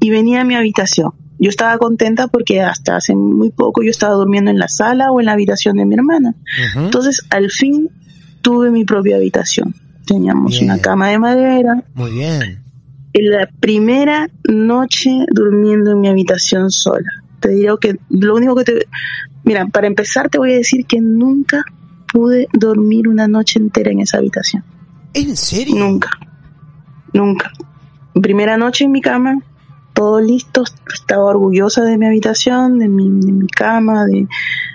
y 0.00 0.08
venía 0.08 0.42
mi 0.42 0.54
habitación. 0.54 1.12
Yo 1.38 1.50
estaba 1.50 1.76
contenta 1.76 2.28
porque 2.28 2.62
hasta 2.62 2.96
hace 2.96 3.14
muy 3.14 3.50
poco 3.50 3.82
yo 3.82 3.90
estaba 3.90 4.14
durmiendo 4.14 4.50
en 4.50 4.58
la 4.58 4.68
sala 4.68 5.12
o 5.12 5.20
en 5.20 5.26
la 5.26 5.32
habitación 5.32 5.76
de 5.76 5.84
mi 5.84 5.94
hermana. 5.96 6.34
Entonces, 6.74 7.20
al 7.28 7.50
fin 7.50 7.90
tuve 8.40 8.70
mi 8.70 8.86
propia 8.86 9.16
habitación. 9.16 9.74
Teníamos 10.06 10.52
Bien. 10.52 10.64
una 10.64 10.78
cama 10.78 11.10
de 11.10 11.18
madera. 11.18 11.84
Muy 11.92 12.12
bien. 12.12 12.64
En 13.12 13.30
la 13.30 13.50
primera 13.60 14.30
noche 14.48 15.10
durmiendo 15.30 15.90
en 15.90 16.00
mi 16.00 16.08
habitación 16.08 16.70
sola. 16.70 17.10
Te 17.40 17.50
digo 17.50 17.76
que 17.76 17.96
lo 18.08 18.34
único 18.34 18.54
que 18.54 18.64
te 18.64 18.86
Mira, 19.46 19.66
para 19.66 19.86
empezar 19.86 20.28
te 20.28 20.38
voy 20.38 20.52
a 20.52 20.56
decir 20.56 20.86
que 20.86 21.00
nunca 21.00 21.64
pude 22.12 22.48
dormir 22.52 23.06
una 23.06 23.28
noche 23.28 23.60
entera 23.60 23.92
en 23.92 24.00
esa 24.00 24.18
habitación. 24.18 24.64
¿En 25.14 25.36
serio? 25.36 25.76
Nunca. 25.76 26.10
Nunca. 27.12 27.52
Primera 28.20 28.56
noche 28.56 28.84
en 28.84 28.90
mi 28.90 29.00
cama, 29.00 29.38
todo 29.94 30.20
listo, 30.20 30.64
estaba 30.92 31.24
orgullosa 31.26 31.84
de 31.84 31.96
mi 31.96 32.06
habitación, 32.06 32.80
de 32.80 32.88
mi, 32.88 33.08
de 33.08 33.32
mi 33.32 33.46
cama, 33.46 34.04
de, 34.04 34.26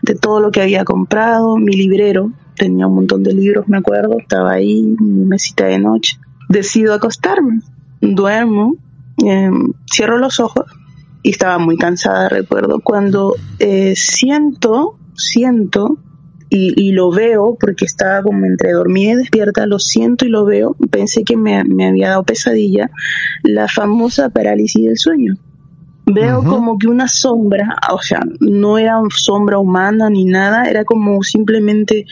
de 0.04 0.16
todo 0.16 0.40
lo 0.40 0.52
que 0.52 0.62
había 0.62 0.86
comprado, 0.86 1.58
mi 1.58 1.74
librero, 1.74 2.32
tenía 2.56 2.88
un 2.88 2.96
montón 2.96 3.24
de 3.24 3.34
libros, 3.34 3.68
me 3.68 3.78
acuerdo, 3.78 4.20
estaba 4.20 4.54
ahí, 4.54 4.96
mi 5.00 5.26
mesita 5.26 5.66
de 5.66 5.80
noche. 5.80 6.18
Decido 6.48 6.94
acostarme, 6.94 7.60
duermo, 8.00 8.78
eh, 9.26 9.52
cierro 9.92 10.18
los 10.18 10.40
ojos 10.40 10.66
y 11.24 11.30
estaba 11.30 11.58
muy 11.60 11.78
cansada, 11.78 12.30
recuerdo, 12.30 12.80
cuando 12.80 13.36
eh, 13.60 13.94
siento, 13.96 14.98
siento 15.14 15.98
y, 16.50 16.74
y, 16.76 16.92
lo 16.92 17.12
veo 17.12 17.56
porque 17.60 17.86
estaba 17.86 18.22
como 18.24 18.46
entre 18.46 18.74
dormida 18.74 19.14
y 19.14 19.16
despierta, 19.16 19.66
lo 19.66 19.80
siento 19.80 20.26
y 20.26 20.30
lo 20.30 20.44
veo, 20.44 20.76
pensé 20.90 21.24
que 21.24 21.38
me, 21.38 21.64
me 21.64 21.88
había 21.88 22.10
dado 22.10 22.24
pesadilla, 22.24 22.90
la 23.44 23.68
famosa 23.70 24.30
parálisis 24.30 24.86
del 24.86 24.98
sueño. 24.98 25.38
Veo 26.08 26.40
uh 26.40 26.44
-huh. 26.44 26.50
como 26.50 26.78
que 26.78 26.88
una 26.88 27.08
sombra, 27.08 27.78
o 27.94 28.02
sea, 28.02 28.20
no 28.40 28.78
era 28.78 28.98
una 28.98 29.16
sombra 29.16 29.60
humana 29.60 30.10
ni 30.10 30.26
nada, 30.26 30.66
era 30.66 30.84
como 30.84 31.24
simplemente 31.24 32.06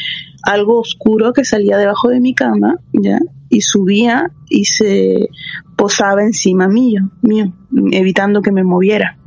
algo 0.43 0.79
oscuro 0.79 1.33
que 1.33 1.45
salía 1.45 1.77
debajo 1.77 2.09
de 2.09 2.19
mi 2.19 2.33
cama, 2.33 2.77
¿ya? 2.93 3.19
Y 3.49 3.61
subía 3.61 4.31
y 4.49 4.65
se 4.65 5.29
posaba 5.75 6.23
encima 6.23 6.67
mío, 6.67 7.09
mío, 7.21 7.53
evitando 7.91 8.41
que 8.41 8.51
me 8.51 8.63
moviera 8.63 9.19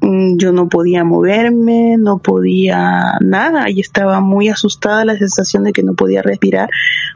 yo 0.00 0.52
no 0.52 0.68
podía 0.68 1.04
moverme, 1.04 1.96
no 1.98 2.18
podía 2.18 3.18
nada 3.20 3.68
y 3.70 3.80
estaba 3.80 4.20
muy 4.20 4.48
asustada 4.48 5.04
la 5.04 5.16
sensación 5.16 5.64
de 5.64 5.72
que 5.72 5.82
no 5.82 5.94
podía 5.94 6.22
respirar 6.22 6.70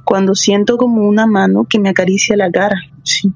cuando 0.05 0.35
siento 0.35 0.77
como 0.77 1.09
una 1.09 1.27
mano 1.27 1.65
que 1.69 1.79
me 1.79 1.89
acaricia 1.89 2.37
la 2.37 2.51
cara, 2.51 2.77
sí. 3.05 3.33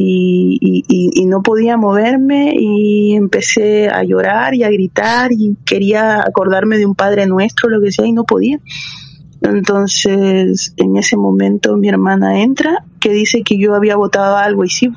Y, 0.00 0.58
y, 0.60 0.84
y, 1.12 1.26
no 1.26 1.42
podía 1.42 1.76
moverme 1.76 2.54
y 2.56 3.16
empecé 3.16 3.88
a 3.88 4.04
llorar 4.04 4.54
y 4.54 4.62
a 4.62 4.70
gritar 4.70 5.32
y 5.32 5.56
quería 5.64 6.20
acordarme 6.20 6.78
de 6.78 6.86
un 6.86 6.94
Padre 6.94 7.26
Nuestro, 7.26 7.68
lo 7.68 7.80
que 7.80 7.90
sea, 7.90 8.06
y 8.06 8.12
no 8.12 8.22
podía. 8.22 8.60
Entonces, 9.40 10.74
en 10.76 10.96
ese 10.96 11.16
momento 11.16 11.76
mi 11.76 11.88
hermana 11.88 12.40
entra, 12.42 12.84
que 12.98 13.10
dice 13.12 13.42
que 13.42 13.58
yo 13.58 13.74
había 13.74 13.96
botado 13.96 14.36
algo 14.36 14.64
y 14.64 14.68
sí, 14.68 14.90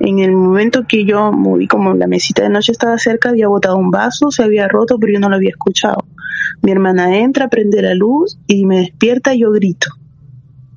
en 0.00 0.18
el 0.18 0.32
momento 0.32 0.86
que 0.86 1.04
yo 1.06 1.32
moví 1.32 1.66
como 1.66 1.94
la 1.94 2.06
mesita 2.06 2.42
de 2.42 2.50
noche 2.50 2.72
estaba 2.72 2.98
cerca, 2.98 3.30
había 3.30 3.48
botado 3.48 3.76
un 3.76 3.90
vaso, 3.90 4.30
se 4.30 4.42
había 4.42 4.68
roto, 4.68 4.98
pero 4.98 5.14
yo 5.14 5.20
no 5.20 5.30
lo 5.30 5.36
había 5.36 5.50
escuchado. 5.50 6.04
Mi 6.62 6.72
hermana 6.72 7.18
entra, 7.18 7.48
prende 7.48 7.80
la 7.80 7.94
luz 7.94 8.38
y 8.46 8.66
me 8.66 8.80
despierta 8.80 9.34
y 9.34 9.40
yo 9.40 9.50
grito. 9.50 9.88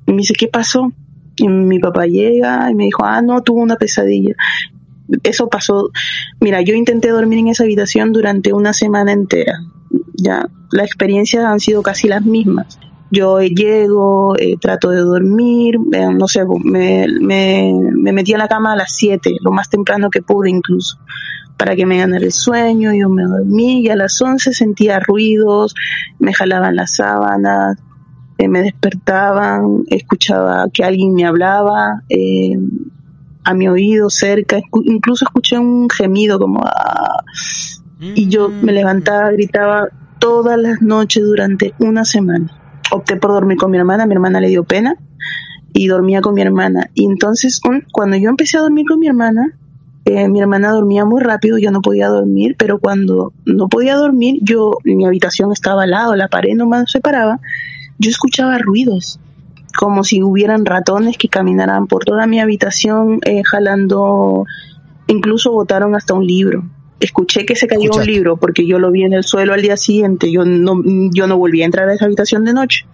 Y 0.06 0.12
me 0.12 0.18
dice, 0.18 0.34
¿qué 0.34 0.48
pasó? 0.48 0.90
Y 1.36 1.48
mi 1.48 1.78
papá 1.80 2.06
llega 2.06 2.70
y 2.70 2.74
me 2.74 2.84
dijo, 2.84 3.04
ah, 3.04 3.20
no, 3.20 3.42
tuvo 3.42 3.60
una 3.60 3.76
pesadilla. 3.76 4.34
Eso 5.22 5.48
pasó. 5.48 5.90
Mira, 6.40 6.62
yo 6.62 6.74
intenté 6.74 7.08
dormir 7.08 7.40
en 7.40 7.48
esa 7.48 7.64
habitación 7.64 8.12
durante 8.12 8.54
una 8.54 8.72
semana 8.72 9.12
entera. 9.12 9.58
Ya, 10.14 10.48
las 10.70 10.86
experiencias 10.86 11.44
han 11.44 11.60
sido 11.60 11.82
casi 11.82 12.08
las 12.08 12.24
mismas 12.24 12.78
yo 13.14 13.40
llego, 13.40 14.36
eh, 14.38 14.56
trato 14.60 14.90
de 14.90 15.00
dormir, 15.00 15.76
eh, 15.92 16.12
no 16.12 16.26
sé, 16.26 16.44
me, 16.64 17.06
me, 17.20 17.72
me, 17.92 18.12
metí 18.12 18.32
en 18.32 18.38
la 18.38 18.48
cama 18.48 18.72
a 18.72 18.76
las 18.76 18.92
7, 18.92 19.36
lo 19.40 19.52
más 19.52 19.70
temprano 19.70 20.10
que 20.10 20.20
pude 20.20 20.50
incluso, 20.50 20.98
para 21.56 21.76
que 21.76 21.86
me 21.86 21.98
ganara 21.98 22.24
el 22.24 22.32
sueño, 22.32 22.92
yo 22.92 23.08
me 23.08 23.22
dormí 23.22 23.82
y 23.82 23.88
a 23.88 23.96
las 23.96 24.20
11 24.20 24.52
sentía 24.52 24.98
ruidos, 24.98 25.74
me 26.18 26.34
jalaban 26.34 26.76
las 26.76 26.96
sábanas, 26.96 27.78
eh, 28.38 28.48
me 28.48 28.62
despertaban, 28.62 29.84
escuchaba 29.88 30.66
que 30.72 30.84
alguien 30.84 31.14
me 31.14 31.24
hablaba 31.24 32.02
a 33.44 33.54
mi 33.54 33.68
oído 33.68 34.10
cerca, 34.10 34.60
incluso 34.84 35.24
escuché 35.24 35.58
un 35.58 35.88
gemido 35.88 36.38
como... 36.38 36.62
Ah, 36.64 37.22
y 38.00 38.28
yo 38.28 38.50
me 38.50 38.72
levantaba, 38.72 39.30
gritaba 39.30 39.88
todas 40.18 40.58
las 40.58 40.82
noches 40.82 41.22
durante 41.22 41.72
una 41.78 42.04
semana 42.04 42.63
opté 42.90 43.16
por 43.16 43.32
dormir 43.32 43.56
con 43.58 43.70
mi 43.70 43.78
hermana, 43.78 44.06
mi 44.06 44.14
hermana 44.14 44.40
le 44.40 44.48
dio 44.48 44.64
pena 44.64 44.96
y 45.72 45.88
dormía 45.88 46.20
con 46.20 46.34
mi 46.34 46.42
hermana. 46.42 46.90
Y 46.94 47.04
entonces 47.04 47.60
cuando 47.92 48.16
yo 48.16 48.30
empecé 48.30 48.58
a 48.58 48.62
dormir 48.62 48.86
con 48.86 49.00
mi 49.00 49.08
hermana, 49.08 49.56
eh, 50.06 50.28
mi 50.28 50.40
hermana 50.40 50.70
dormía 50.70 51.04
muy 51.06 51.22
rápido, 51.22 51.56
yo 51.56 51.70
no 51.70 51.80
podía 51.80 52.08
dormir, 52.08 52.56
pero 52.58 52.78
cuando 52.78 53.32
no 53.46 53.68
podía 53.68 53.96
dormir, 53.96 54.38
yo, 54.42 54.78
mi 54.84 55.06
habitación 55.06 55.50
estaba 55.50 55.84
al 55.84 55.92
lado, 55.92 56.14
la 56.14 56.28
pared 56.28 56.54
nomás 56.54 56.90
se 56.90 57.00
paraba, 57.00 57.40
yo 57.98 58.10
escuchaba 58.10 58.58
ruidos, 58.58 59.18
como 59.78 60.04
si 60.04 60.22
hubieran 60.22 60.66
ratones 60.66 61.16
que 61.16 61.28
caminaran 61.28 61.86
por 61.86 62.04
toda 62.04 62.26
mi 62.26 62.38
habitación 62.38 63.18
eh, 63.24 63.42
jalando, 63.44 64.44
incluso 65.06 65.52
botaron 65.52 65.94
hasta 65.96 66.12
un 66.12 66.26
libro. 66.26 66.64
Escuché 67.00 67.44
que 67.44 67.56
se 67.56 67.66
cayó 67.66 67.90
un 67.92 68.06
libro 68.06 68.36
porque 68.36 68.66
yo 68.66 68.78
lo 68.78 68.90
vi 68.90 69.04
en 69.04 69.12
el 69.12 69.24
suelo 69.24 69.52
al 69.52 69.62
día 69.62 69.76
siguiente, 69.76 70.30
yo 70.30 70.44
no, 70.44 70.80
yo 71.12 71.26
no 71.26 71.36
volví 71.36 71.62
a 71.62 71.66
entrar 71.66 71.88
a 71.88 71.94
esa 71.94 72.06
habitación 72.06 72.44
de 72.44 72.54
noche. 72.54 72.86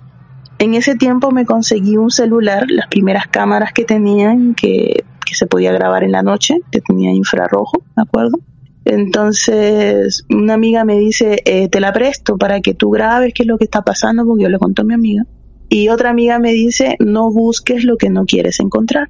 En 0.59 0.75
ese 0.75 0.95
tiempo 0.95 1.31
me 1.31 1.47
conseguí 1.47 1.97
un 1.97 2.11
celular, 2.11 2.67
las 2.69 2.89
primeras 2.89 3.29
cámaras 3.29 3.73
que 3.73 3.85
tenían, 3.85 4.55
que, 4.55 5.05
que 5.25 5.35
se 5.35 5.47
podía 5.47 5.73
grabar 5.73 6.05
en 6.05 6.13
la 6.13 6.23
noche, 6.23 6.61
que 6.71 6.81
tenía 6.81 7.13
infrarrojo, 7.13 7.83
¿me 7.97 8.03
acuerdo? 8.03 8.39
Entonces, 8.85 10.25
una 10.31 10.55
amiga 10.55 10.85
me 10.85 10.99
dice, 10.99 11.43
eh, 11.45 11.69
te 11.69 11.81
la 11.81 11.93
presto 11.93 12.39
para 12.39 12.61
que 12.61 12.75
tú 12.75 12.91
grabes 12.91 13.33
qué 13.35 13.43
es 13.43 13.47
lo 13.47 13.59
que 13.59 13.65
está 13.65 13.83
pasando, 13.83 14.25
porque 14.25 14.45
yo 14.45 14.49
le 14.49 14.59
conté 14.59 14.83
a 14.83 14.85
mi 14.85 14.95
amiga. 14.95 15.25
Y 15.69 15.89
otra 15.89 16.11
amiga 16.11 16.39
me 16.39 16.53
dice, 16.53 16.97
no 16.99 17.31
busques 17.31 17.85
lo 17.85 17.97
que 17.97 18.11
no 18.11 18.25
quieres 18.25 18.59
encontrar. 18.59 19.09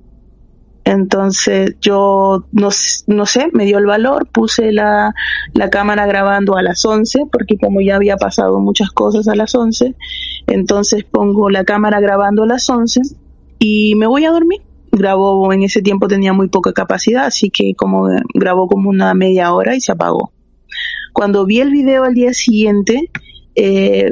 Entonces 0.90 1.76
yo 1.80 2.46
no, 2.50 2.68
no 3.06 3.26
sé, 3.26 3.48
me 3.52 3.64
dio 3.64 3.78
el 3.78 3.86
valor, 3.86 4.26
puse 4.26 4.72
la, 4.72 5.14
la 5.54 5.70
cámara 5.70 6.04
grabando 6.04 6.56
a 6.56 6.64
las 6.64 6.84
11, 6.84 7.26
porque 7.30 7.56
como 7.58 7.80
ya 7.80 7.94
había 7.94 8.16
pasado 8.16 8.58
muchas 8.58 8.90
cosas 8.90 9.28
a 9.28 9.36
las 9.36 9.54
11, 9.54 9.94
entonces 10.48 11.04
pongo 11.04 11.48
la 11.48 11.62
cámara 11.62 12.00
grabando 12.00 12.42
a 12.42 12.46
las 12.46 12.68
11 12.68 13.02
y 13.60 13.94
me 13.94 14.08
voy 14.08 14.24
a 14.24 14.32
dormir. 14.32 14.62
Grabó, 14.90 15.52
en 15.52 15.62
ese 15.62 15.80
tiempo 15.80 16.08
tenía 16.08 16.32
muy 16.32 16.48
poca 16.48 16.72
capacidad, 16.72 17.26
así 17.26 17.50
que 17.50 17.74
como 17.76 18.08
grabó 18.34 18.66
como 18.66 18.90
una 18.90 19.14
media 19.14 19.54
hora 19.54 19.76
y 19.76 19.80
se 19.80 19.92
apagó. 19.92 20.32
Cuando 21.12 21.46
vi 21.46 21.60
el 21.60 21.70
video 21.70 22.02
al 22.02 22.14
día 22.14 22.34
siguiente, 22.34 23.12
eh, 23.54 24.10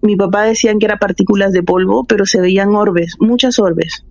mi 0.00 0.14
papá 0.14 0.44
decían 0.44 0.78
que 0.78 0.86
eran 0.86 1.00
partículas 1.00 1.52
de 1.52 1.64
polvo, 1.64 2.04
pero 2.04 2.24
se 2.24 2.40
veían 2.40 2.76
orbes, 2.76 3.16
muchas 3.18 3.58
orbes 3.58 4.04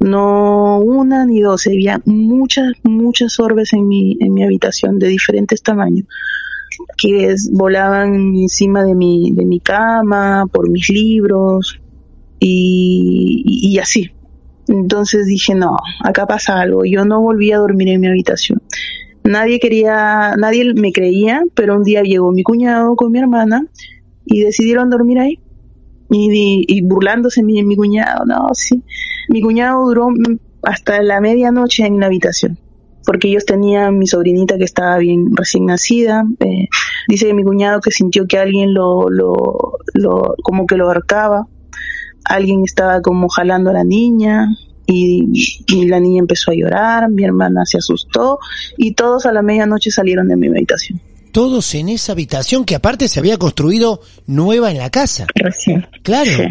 no 0.00 0.78
una 0.78 1.24
ni 1.26 1.40
dos, 1.40 1.66
había 1.66 2.00
muchas, 2.04 2.72
muchas 2.82 3.38
orbes 3.40 3.72
en 3.72 3.88
mi, 3.88 4.16
en 4.20 4.34
mi 4.34 4.42
habitación 4.42 4.98
de 4.98 5.08
diferentes 5.08 5.62
tamaños 5.62 6.06
que 6.96 7.34
volaban 7.52 8.34
encima 8.34 8.84
de 8.84 8.94
mi, 8.94 9.30
de 9.32 9.44
mi 9.44 9.60
cama, 9.60 10.44
por 10.52 10.70
mis 10.70 10.88
libros 10.90 11.80
y, 12.38 13.42
y, 13.46 13.74
y 13.74 13.78
así. 13.78 14.10
Entonces 14.68 15.26
dije, 15.26 15.54
no, 15.54 15.76
acá 16.02 16.26
pasa 16.26 16.60
algo. 16.60 16.84
Yo 16.84 17.04
no 17.04 17.20
volví 17.20 17.52
a 17.52 17.58
dormir 17.58 17.88
en 17.88 18.00
mi 18.00 18.06
habitación. 18.08 18.62
Nadie 19.22 19.58
quería, 19.58 20.34
nadie 20.36 20.74
me 20.74 20.92
creía, 20.92 21.42
pero 21.54 21.76
un 21.76 21.82
día 21.82 22.02
llegó 22.02 22.32
mi 22.32 22.42
cuñado 22.42 22.94
con 22.96 23.12
mi 23.12 23.18
hermana 23.18 23.66
y 24.24 24.40
decidieron 24.40 24.90
dormir 24.90 25.18
ahí. 25.18 25.38
Y, 26.16 26.64
y, 26.68 26.80
burlándose 26.82 27.42
mi, 27.42 27.62
mi 27.64 27.74
cuñado, 27.74 28.24
no, 28.24 28.48
sí. 28.52 28.82
Mi 29.28 29.42
cuñado 29.42 29.84
duró 29.84 30.08
hasta 30.62 31.02
la 31.02 31.20
medianoche 31.20 31.84
en 31.86 31.98
la 31.98 32.06
habitación, 32.06 32.56
porque 33.04 33.28
ellos 33.28 33.44
tenían 33.44 33.98
mi 33.98 34.06
sobrinita 34.06 34.56
que 34.56 34.64
estaba 34.64 34.98
bien 34.98 35.34
recién 35.34 35.66
nacida. 35.66 36.24
Eh, 36.38 36.68
dice 37.08 37.26
que 37.26 37.34
mi 37.34 37.42
cuñado 37.42 37.80
que 37.80 37.90
sintió 37.90 38.26
que 38.28 38.38
alguien 38.38 38.74
lo, 38.74 39.10
lo, 39.10 39.78
lo, 39.94 40.36
como 40.42 40.66
que 40.66 40.76
lo 40.76 40.86
ahorcaba. 40.86 41.48
Alguien 42.24 42.62
estaba 42.64 43.02
como 43.02 43.28
jalando 43.28 43.70
a 43.70 43.74
la 43.74 43.84
niña 43.84 44.48
y, 44.86 45.30
y 45.66 45.88
la 45.88 45.98
niña 45.98 46.20
empezó 46.20 46.52
a 46.52 46.54
llorar, 46.54 47.10
mi 47.10 47.24
hermana 47.24 47.66
se 47.66 47.78
asustó 47.78 48.38
y 48.78 48.94
todos 48.94 49.26
a 49.26 49.32
la 49.32 49.42
medianoche 49.42 49.90
salieron 49.90 50.28
de 50.28 50.36
mi 50.36 50.46
habitación 50.46 51.00
todos 51.34 51.74
en 51.74 51.88
esa 51.88 52.12
habitación 52.12 52.64
que 52.64 52.76
aparte 52.76 53.08
se 53.08 53.18
había 53.18 53.38
construido 53.38 54.00
nueva 54.28 54.70
en 54.70 54.78
la 54.78 54.88
casa. 54.88 55.26
Recién. 55.34 55.84
Claro. 56.04 56.30
Sí. 56.30 56.44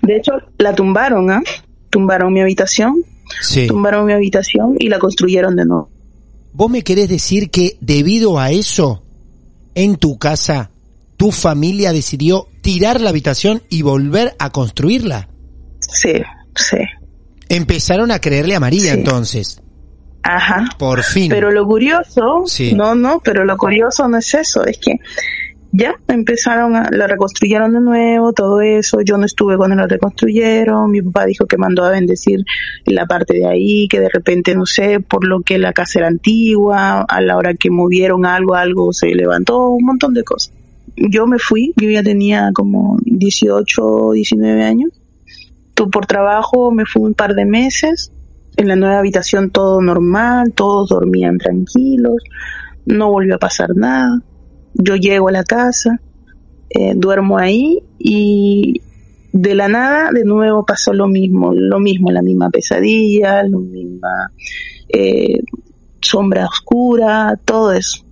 De 0.00 0.16
hecho, 0.16 0.30
la 0.58 0.76
tumbaron, 0.76 1.28
¿ah? 1.32 1.42
¿eh? 1.44 1.50
Tumbaron 1.90 2.32
mi 2.32 2.40
habitación. 2.40 3.02
Sí. 3.42 3.66
Tumbaron 3.66 4.06
mi 4.06 4.12
habitación 4.12 4.76
y 4.78 4.88
la 4.88 5.00
construyeron 5.00 5.56
de 5.56 5.64
nuevo. 5.64 5.90
¿Vos 6.52 6.70
me 6.70 6.84
querés 6.84 7.08
decir 7.08 7.50
que 7.50 7.78
debido 7.80 8.38
a 8.38 8.52
eso, 8.52 9.02
en 9.74 9.96
tu 9.96 10.18
casa, 10.18 10.70
tu 11.16 11.32
familia 11.32 11.92
decidió 11.92 12.46
tirar 12.60 13.00
la 13.00 13.10
habitación 13.10 13.64
y 13.68 13.82
volver 13.82 14.36
a 14.38 14.50
construirla? 14.50 15.28
Sí, 15.80 16.12
sí. 16.54 16.78
Empezaron 17.48 18.12
a 18.12 18.20
creerle 18.20 18.54
a 18.54 18.60
María 18.60 18.92
sí. 18.92 18.98
entonces. 19.00 19.60
Ajá. 20.30 20.68
Por 20.78 21.02
fin. 21.02 21.30
Pero 21.30 21.50
lo 21.50 21.64
curioso, 21.64 22.42
sí. 22.44 22.74
no, 22.74 22.94
no, 22.94 23.20
pero 23.24 23.46
lo 23.46 23.56
curioso 23.56 24.06
no 24.08 24.18
es 24.18 24.34
eso, 24.34 24.62
es 24.66 24.76
que 24.76 25.00
ya 25.72 25.94
empezaron 26.06 26.76
a, 26.76 26.90
la 26.90 27.06
reconstruyeron 27.06 27.72
de 27.72 27.80
nuevo, 27.80 28.34
todo 28.34 28.60
eso, 28.60 29.00
yo 29.00 29.16
no 29.16 29.24
estuve 29.24 29.56
cuando 29.56 29.76
la 29.76 29.86
reconstruyeron, 29.86 30.90
mi 30.90 31.00
papá 31.00 31.24
dijo 31.24 31.46
que 31.46 31.56
mandó 31.56 31.82
a 31.82 31.92
bendecir 31.92 32.44
la 32.84 33.06
parte 33.06 33.38
de 33.38 33.46
ahí, 33.46 33.88
que 33.88 34.00
de 34.00 34.10
repente, 34.10 34.54
no 34.54 34.66
sé, 34.66 35.00
por 35.00 35.26
lo 35.26 35.40
que 35.40 35.56
la 35.56 35.72
casa 35.72 36.00
era 36.00 36.08
antigua, 36.08 37.06
a 37.08 37.20
la 37.22 37.38
hora 37.38 37.54
que 37.54 37.70
movieron 37.70 38.26
algo, 38.26 38.54
algo 38.54 38.92
se 38.92 39.06
levantó, 39.14 39.68
un 39.68 39.84
montón 39.86 40.12
de 40.12 40.24
cosas. 40.24 40.52
Yo 40.94 41.26
me 41.26 41.38
fui, 41.38 41.72
yo 41.76 41.88
ya 41.88 42.02
tenía 42.02 42.50
como 42.52 42.98
18, 43.02 44.12
19 44.12 44.62
años, 44.62 44.90
tú 45.72 45.88
por 45.88 46.04
trabajo 46.04 46.70
me 46.70 46.84
fui 46.84 47.02
un 47.02 47.14
par 47.14 47.34
de 47.34 47.46
meses, 47.46 48.12
en 48.56 48.68
la 48.68 48.76
nueva 48.76 48.98
habitación 48.98 49.50
todo 49.50 49.80
normal, 49.80 50.52
todos 50.54 50.88
dormían 50.88 51.38
tranquilos, 51.38 52.22
no 52.86 53.10
volvió 53.10 53.36
a 53.36 53.38
pasar 53.38 53.76
nada 53.76 54.22
yo 54.78 54.96
llego 54.96 55.28
a 55.28 55.32
la 55.32 55.44
casa, 55.44 56.00
eh, 56.70 56.92
duermo 56.94 57.38
ahí 57.38 57.80
y 57.98 58.80
de 59.32 59.54
la 59.54 59.68
nada 59.68 60.10
de 60.12 60.24
nuevo 60.24 60.64
pasó 60.64 60.92
lo 60.92 61.08
mismo, 61.08 61.52
lo 61.52 61.80
mismo, 61.80 62.10
la 62.10 62.22
misma 62.22 62.50
pesadilla, 62.50 63.42
la 63.42 63.58
misma 63.58 64.32
eh, 64.88 65.42
sombra 66.00 66.46
oscura, 66.46 67.38
todo 67.44 67.72
eso. 67.72 68.04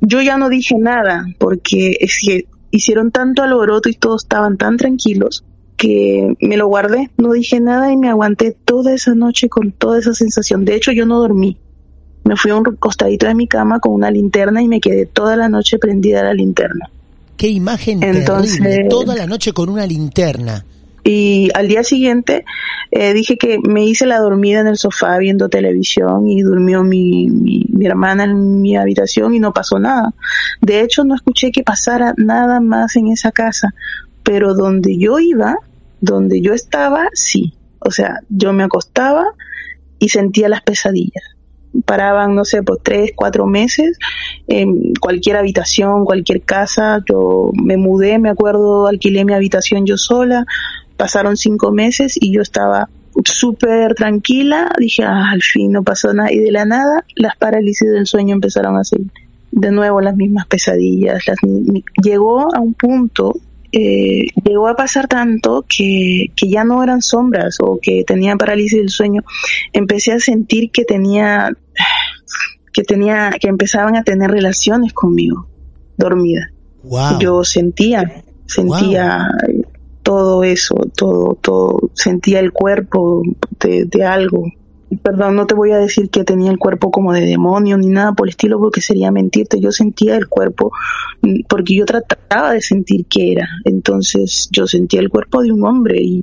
Yo 0.00 0.22
ya 0.22 0.38
no 0.38 0.48
dije 0.48 0.74
nada 0.76 1.24
porque 1.38 1.96
es 2.00 2.18
que 2.20 2.48
hicieron 2.72 3.12
tanto 3.12 3.44
alboroto 3.44 3.88
y 3.88 3.94
todos 3.94 4.24
estaban 4.24 4.56
tan 4.56 4.76
tranquilos 4.76 5.44
que 5.76 6.34
me 6.40 6.56
lo 6.56 6.68
guardé, 6.68 7.10
no 7.18 7.32
dije 7.32 7.60
nada 7.60 7.92
y 7.92 7.96
me 7.96 8.08
aguanté 8.08 8.56
toda 8.64 8.94
esa 8.94 9.14
noche 9.14 9.48
con 9.48 9.72
toda 9.72 9.98
esa 9.98 10.14
sensación. 10.14 10.64
De 10.64 10.74
hecho, 10.74 10.92
yo 10.92 11.06
no 11.06 11.20
dormí 11.20 11.58
me 12.26 12.36
fui 12.36 12.50
a 12.50 12.56
un 12.56 12.64
costadito 12.78 13.26
de 13.26 13.34
mi 13.34 13.46
cama 13.46 13.78
con 13.78 13.92
una 13.92 14.10
linterna 14.10 14.60
y 14.60 14.68
me 14.68 14.80
quedé 14.80 15.06
toda 15.06 15.36
la 15.36 15.48
noche 15.48 15.78
prendida 15.78 16.20
a 16.20 16.24
la 16.24 16.34
linterna. 16.34 16.90
Qué 17.36 17.48
imagen 17.48 18.02
Entonces, 18.02 18.60
terrible, 18.60 18.88
toda 18.88 19.14
la 19.14 19.26
noche 19.26 19.52
con 19.52 19.68
una 19.68 19.86
linterna. 19.86 20.64
Y 21.04 21.50
al 21.54 21.68
día 21.68 21.84
siguiente 21.84 22.44
eh, 22.90 23.12
dije 23.14 23.36
que 23.36 23.60
me 23.60 23.84
hice 23.84 24.06
la 24.06 24.18
dormida 24.18 24.60
en 24.60 24.66
el 24.66 24.76
sofá 24.76 25.18
viendo 25.18 25.48
televisión 25.48 26.26
y 26.26 26.42
durmió 26.42 26.82
mi, 26.82 27.30
mi, 27.30 27.64
mi, 27.68 27.86
hermana 27.86 28.24
en 28.24 28.60
mi 28.60 28.76
habitación 28.76 29.32
y 29.32 29.38
no 29.38 29.52
pasó 29.52 29.78
nada. 29.78 30.12
De 30.60 30.80
hecho, 30.80 31.04
no 31.04 31.14
escuché 31.14 31.52
que 31.52 31.62
pasara 31.62 32.12
nada 32.16 32.60
más 32.60 32.96
en 32.96 33.06
esa 33.06 33.30
casa, 33.30 33.72
pero 34.24 34.54
donde 34.54 34.98
yo 34.98 35.20
iba, 35.20 35.58
donde 36.00 36.40
yo 36.40 36.52
estaba, 36.52 37.08
sí. 37.12 37.54
O 37.78 37.90
sea, 37.90 38.20
yo 38.28 38.52
me 38.52 38.64
acostaba 38.64 39.24
y 39.98 40.08
sentía 40.08 40.48
las 40.48 40.62
pesadillas 40.62 41.36
paraban, 41.84 42.34
no 42.34 42.44
sé, 42.44 42.62
por 42.62 42.78
tres, 42.78 43.12
cuatro 43.14 43.46
meses, 43.46 43.98
en 44.46 44.94
cualquier 44.94 45.36
habitación, 45.36 46.04
cualquier 46.04 46.42
casa. 46.42 47.02
Yo 47.08 47.50
me 47.52 47.76
mudé, 47.76 48.18
me 48.18 48.30
acuerdo, 48.30 48.86
alquilé 48.86 49.24
mi 49.24 49.32
habitación 49.32 49.86
yo 49.86 49.96
sola, 49.96 50.46
pasaron 50.96 51.36
cinco 51.36 51.72
meses 51.72 52.16
y 52.20 52.32
yo 52.32 52.42
estaba 52.42 52.88
súper 53.24 53.94
tranquila, 53.94 54.70
dije, 54.78 55.02
ah, 55.04 55.30
al 55.30 55.42
fin 55.42 55.72
no 55.72 55.82
pasó 55.82 56.12
nada, 56.12 56.30
y 56.30 56.38
de 56.38 56.52
la 56.52 56.66
nada 56.66 57.04
las 57.14 57.36
parálisis 57.36 57.90
del 57.90 58.06
sueño 58.06 58.34
empezaron 58.34 58.76
a 58.76 58.84
seguir. 58.84 59.10
De 59.52 59.70
nuevo 59.70 60.02
las 60.02 60.16
mismas 60.16 60.46
pesadillas, 60.46 61.26
las, 61.26 61.38
llegó 62.02 62.54
a 62.54 62.60
un 62.60 62.74
punto 62.74 63.32
eh, 63.72 64.26
llegó 64.44 64.68
a 64.68 64.76
pasar 64.76 65.08
tanto 65.08 65.64
que, 65.68 66.26
que, 66.34 66.48
ya 66.48 66.64
no 66.64 66.82
eran 66.82 67.02
sombras 67.02 67.56
o 67.60 67.78
que 67.80 68.04
tenía 68.04 68.36
parálisis 68.36 68.78
del 68.78 68.90
sueño. 68.90 69.22
Empecé 69.72 70.12
a 70.12 70.20
sentir 70.20 70.70
que 70.70 70.84
tenía, 70.84 71.50
que 72.72 72.82
tenía, 72.82 73.32
que 73.40 73.48
empezaban 73.48 73.96
a 73.96 74.04
tener 74.04 74.30
relaciones 74.30 74.92
conmigo, 74.92 75.46
dormida. 75.96 76.50
Yo 77.18 77.42
sentía, 77.42 78.22
sentía 78.46 79.28
todo 80.02 80.44
eso, 80.44 80.76
todo, 80.96 81.36
todo, 81.40 81.90
sentía 81.94 82.38
el 82.38 82.52
cuerpo 82.52 83.22
de, 83.58 83.86
de 83.86 84.04
algo 84.04 84.44
perdón, 85.02 85.34
no 85.34 85.46
te 85.46 85.54
voy 85.54 85.72
a 85.72 85.78
decir 85.78 86.10
que 86.10 86.24
tenía 86.24 86.50
el 86.50 86.58
cuerpo 86.58 86.90
como 86.90 87.12
de 87.12 87.22
demonio 87.22 87.76
ni 87.76 87.88
nada 87.88 88.12
por 88.12 88.28
el 88.28 88.30
estilo 88.30 88.58
porque 88.58 88.80
sería 88.80 89.10
mentirte. 89.10 89.60
Yo 89.60 89.72
sentía 89.72 90.16
el 90.16 90.28
cuerpo 90.28 90.72
mm, 91.22 91.40
porque 91.48 91.76
yo 91.76 91.84
trataba 91.84 92.52
de 92.52 92.60
sentir 92.60 93.06
que 93.06 93.32
era. 93.32 93.48
Entonces 93.64 94.48
yo 94.52 94.66
sentía 94.66 95.00
el 95.00 95.08
cuerpo 95.08 95.42
de 95.42 95.52
un 95.52 95.64
hombre 95.64 96.00
y, 96.00 96.22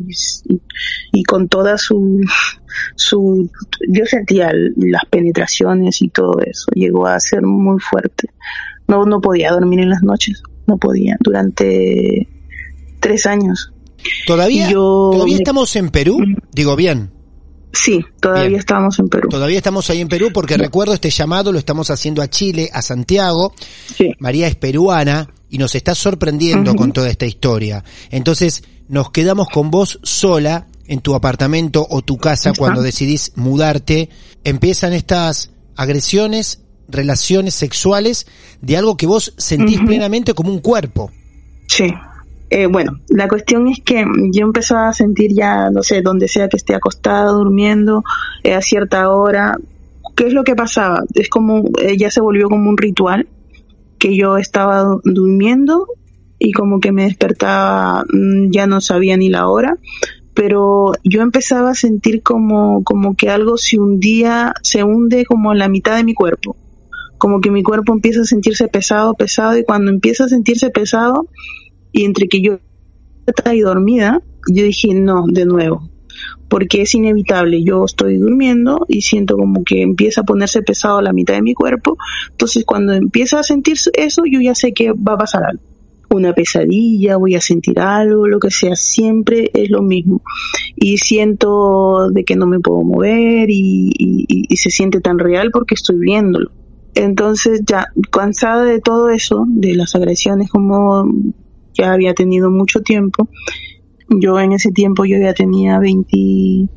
y, 1.11 1.23
con 1.23 1.49
toda 1.49 1.77
su, 1.77 2.21
su, 2.95 3.49
yo 3.87 4.05
sentía 4.05 4.51
las 4.77 5.03
penetraciones 5.09 6.01
y 6.01 6.09
todo 6.09 6.39
eso. 6.39 6.67
Llegó 6.73 7.07
a 7.07 7.19
ser 7.19 7.41
muy 7.41 7.79
fuerte. 7.79 8.29
No, 8.87 9.05
no 9.05 9.19
podía 9.19 9.51
dormir 9.51 9.81
en 9.81 9.89
las 9.89 10.03
noches. 10.03 10.41
No 10.67 10.77
podía. 10.77 11.17
Durante 11.19 12.29
tres 13.01 13.25
años. 13.25 13.73
¿Todavía, 14.25 14.69
¿todavía 14.69 15.37
estamos 15.37 15.75
en 15.75 15.89
Perú? 15.89 16.19
Mm. 16.19 16.35
Digo 16.53 16.75
bien. 16.75 17.12
Sí, 17.73 18.05
todavía 18.19 18.59
estamos 18.59 18.99
en 18.99 19.09
Perú. 19.09 19.29
Todavía 19.29 19.57
estamos 19.57 19.89
ahí 19.89 19.99
en 19.99 20.07
Perú 20.07 20.29
porque 20.31 20.57
recuerdo 20.57 20.93
este 20.93 21.09
llamado, 21.09 21.51
lo 21.51 21.57
estamos 21.57 21.89
haciendo 21.89 22.21
a 22.21 22.29
Chile, 22.29 22.69
a 22.71 22.83
Santiago. 22.83 23.55
María 24.19 24.47
es 24.47 24.55
peruana 24.55 25.27
y 25.49 25.57
nos 25.57 25.73
está 25.73 25.95
sorprendiendo 25.95 26.75
con 26.75 26.93
toda 26.93 27.09
esta 27.09 27.25
historia. 27.25 27.83
Entonces, 28.11 28.63
nos 28.87 29.09
quedamos 29.09 29.47
con 29.49 29.71
vos 29.71 29.99
sola 30.03 30.67
en 30.85 31.01
tu 31.01 31.15
apartamento 31.15 31.85
o 31.89 32.03
tu 32.03 32.17
casa 32.17 32.53
cuando 32.55 32.83
decidís 32.83 33.31
mudarte. 33.35 34.09
Empiezan 34.43 34.93
estas 34.93 35.49
agresiones, 35.75 36.61
relaciones 36.87 37.55
sexuales 37.55 38.27
de 38.61 38.77
algo 38.77 38.97
que 38.97 39.07
vos 39.07 39.33
sentís 39.37 39.79
plenamente 39.79 40.35
como 40.35 40.51
un 40.51 40.59
cuerpo. 40.59 41.11
Sí. 41.67 41.91
Eh, 42.55 42.67
bueno, 42.67 42.99
la 43.09 43.27
cuestión 43.27 43.67
es 43.67 43.79
que 43.83 44.05
yo 44.31 44.45
empezaba 44.45 44.89
a 44.89 44.93
sentir 44.93 45.31
ya, 45.33 45.71
no 45.71 45.81
sé, 45.81 46.03
donde 46.03 46.27
sea 46.27 46.49
que 46.49 46.57
esté 46.57 46.75
acostada, 46.75 47.31
durmiendo, 47.31 48.03
eh, 48.43 48.53
a 48.53 48.61
cierta 48.61 49.09
hora. 49.09 49.57
¿Qué 50.15 50.27
es 50.27 50.33
lo 50.33 50.43
que 50.43 50.53
pasaba? 50.53 51.01
Es 51.15 51.29
como, 51.29 51.63
eh, 51.81 51.97
ya 51.97 52.11
se 52.11 52.21
volvió 52.21 52.49
como 52.49 52.69
un 52.69 52.77
ritual, 52.77 53.27
que 53.97 54.15
yo 54.15 54.37
estaba 54.37 54.85
durmiendo 55.03 55.87
y 56.37 56.51
como 56.51 56.79
que 56.79 56.91
me 56.91 57.05
despertaba, 57.05 58.03
mm, 58.13 58.51
ya 58.51 58.67
no 58.67 58.81
sabía 58.81 59.17
ni 59.17 59.29
la 59.29 59.47
hora, 59.47 59.79
pero 60.35 60.91
yo 61.03 61.23
empezaba 61.23 61.71
a 61.71 61.75
sentir 61.75 62.21
como, 62.21 62.83
como 62.83 63.15
que 63.15 63.31
algo 63.31 63.57
se 63.57 63.79
hundía, 63.79 64.53
se 64.61 64.83
hunde 64.83 65.25
como 65.25 65.53
en 65.53 65.57
la 65.57 65.69
mitad 65.69 65.95
de 65.95 66.03
mi 66.03 66.13
cuerpo. 66.13 66.55
Como 67.17 67.41
que 67.41 67.49
mi 67.49 67.63
cuerpo 67.63 67.93
empieza 67.93 68.21
a 68.21 68.25
sentirse 68.25 68.67
pesado, 68.67 69.15
pesado, 69.15 69.57
y 69.57 69.63
cuando 69.63 69.89
empieza 69.89 70.25
a 70.25 70.29
sentirse 70.29 70.69
pesado, 70.69 71.27
y 71.93 72.03
entre 72.03 72.27
que 72.27 72.41
yo 72.41 72.59
estaba 73.25 73.55
dormida, 73.55 74.21
yo 74.51 74.63
dije, 74.65 74.93
no, 74.93 75.25
de 75.27 75.45
nuevo, 75.45 75.89
porque 76.49 76.81
es 76.81 76.93
inevitable. 76.95 77.63
Yo 77.63 77.85
estoy 77.85 78.17
durmiendo 78.17 78.85
y 78.89 79.01
siento 79.01 79.37
como 79.37 79.63
que 79.63 79.81
empieza 79.81 80.21
a 80.21 80.25
ponerse 80.25 80.61
pesado 80.61 81.01
la 81.01 81.13
mitad 81.13 81.35
de 81.35 81.41
mi 81.41 81.53
cuerpo. 81.53 81.97
Entonces, 82.31 82.65
cuando 82.65 82.93
empieza 82.93 83.39
a 83.39 83.43
sentir 83.43 83.77
eso, 83.93 84.23
yo 84.29 84.41
ya 84.41 84.55
sé 84.55 84.73
que 84.73 84.91
va 84.91 85.13
a 85.13 85.17
pasar 85.17 85.43
algo. 85.43 85.63
Una 86.09 86.33
pesadilla, 86.33 87.17
voy 87.17 87.35
a 87.35 87.41
sentir 87.41 87.79
algo, 87.79 88.27
lo 88.27 88.39
que 88.39 88.51
sea, 88.51 88.75
siempre 88.75 89.49
es 89.53 89.69
lo 89.69 89.81
mismo. 89.81 90.21
Y 90.75 90.97
siento 90.97 92.09
de 92.11 92.23
que 92.23 92.35
no 92.35 92.45
me 92.45 92.59
puedo 92.59 92.83
mover 92.83 93.49
y, 93.49 93.91
y 93.97 94.57
se 94.57 94.69
siente 94.69 94.99
tan 94.99 95.17
real 95.17 95.49
porque 95.51 95.75
estoy 95.75 95.97
viéndolo. 95.97 96.51
Entonces, 96.95 97.61
ya 97.65 97.87
cansada 98.11 98.63
de 98.63 98.79
todo 98.79 99.09
eso, 99.09 99.45
de 99.47 99.75
las 99.75 99.95
agresiones 99.95 100.51
como 100.51 101.05
ya 101.73 101.93
había 101.93 102.13
tenido 102.13 102.51
mucho 102.51 102.81
tiempo. 102.81 103.29
Yo 104.09 104.39
en 104.39 104.51
ese 104.51 104.71
tiempo 104.71 105.05
yo 105.05 105.17
ya 105.17 105.33
tenía 105.33 105.79
20, 105.79 106.69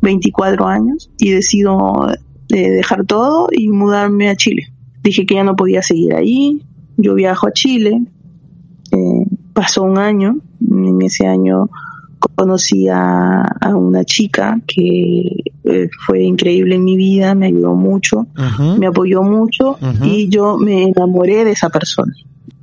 24 0.00 0.66
años 0.66 1.10
y 1.18 1.30
decido 1.30 2.08
eh, 2.50 2.70
dejar 2.70 3.06
todo 3.06 3.48
y 3.50 3.68
mudarme 3.68 4.28
a 4.28 4.36
Chile. 4.36 4.68
Dije 5.02 5.26
que 5.26 5.36
ya 5.36 5.44
no 5.44 5.56
podía 5.56 5.82
seguir 5.82 6.14
ahí. 6.14 6.62
Yo 6.96 7.14
viajo 7.14 7.46
a 7.48 7.52
Chile. 7.52 8.02
Eh, 8.90 9.26
pasó 9.54 9.82
un 9.82 9.98
año. 9.98 10.36
En 10.60 11.02
ese 11.02 11.26
año 11.26 11.70
conocí 12.34 12.88
a, 12.88 13.44
una 13.74 14.04
chica 14.04 14.60
que 14.66 15.44
eh, 15.64 15.88
fue 16.06 16.22
increíble 16.22 16.76
en 16.76 16.84
mi 16.84 16.96
vida, 16.96 17.34
me 17.34 17.46
ayudó 17.46 17.74
mucho, 17.74 18.26
me 18.78 18.86
apoyó 18.86 19.22
mucho 19.22 19.76
y 20.02 20.28
yo 20.28 20.56
me 20.58 20.84
enamoré 20.84 21.44
de 21.44 21.52
esa 21.52 21.68
persona. 21.68 22.12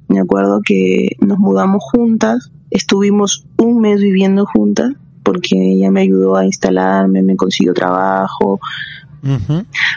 Me 0.09 0.19
acuerdo 0.19 0.61
que 0.65 1.15
nos 1.19 1.37
mudamos 1.37 1.83
juntas, 1.83 2.51
estuvimos 2.71 3.45
un 3.57 3.79
mes 3.79 4.01
viviendo 4.01 4.45
juntas 4.45 4.93
porque 5.23 5.73
ella 5.73 5.91
me 5.91 6.01
ayudó 6.01 6.35
a 6.35 6.45
instalarme, 6.45 7.21
me 7.21 7.35
consiguió 7.35 7.73
trabajo. 7.73 8.59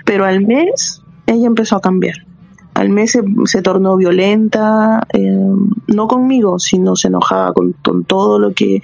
Pero 0.04 0.26
al 0.26 0.46
mes 0.46 1.00
ella 1.26 1.46
empezó 1.46 1.76
a 1.76 1.80
cambiar. 1.80 2.16
Al 2.74 2.90
mes 2.90 3.18
se, 3.44 3.62
tornó 3.62 3.96
violenta, 3.96 5.06
eh, 5.12 5.38
no 5.86 6.08
conmigo, 6.08 6.58
sino 6.58 6.96
se 6.96 7.08
enojaba 7.08 7.52
con, 7.54 8.04
todo 8.04 8.38
lo 8.38 8.52
que 8.52 8.80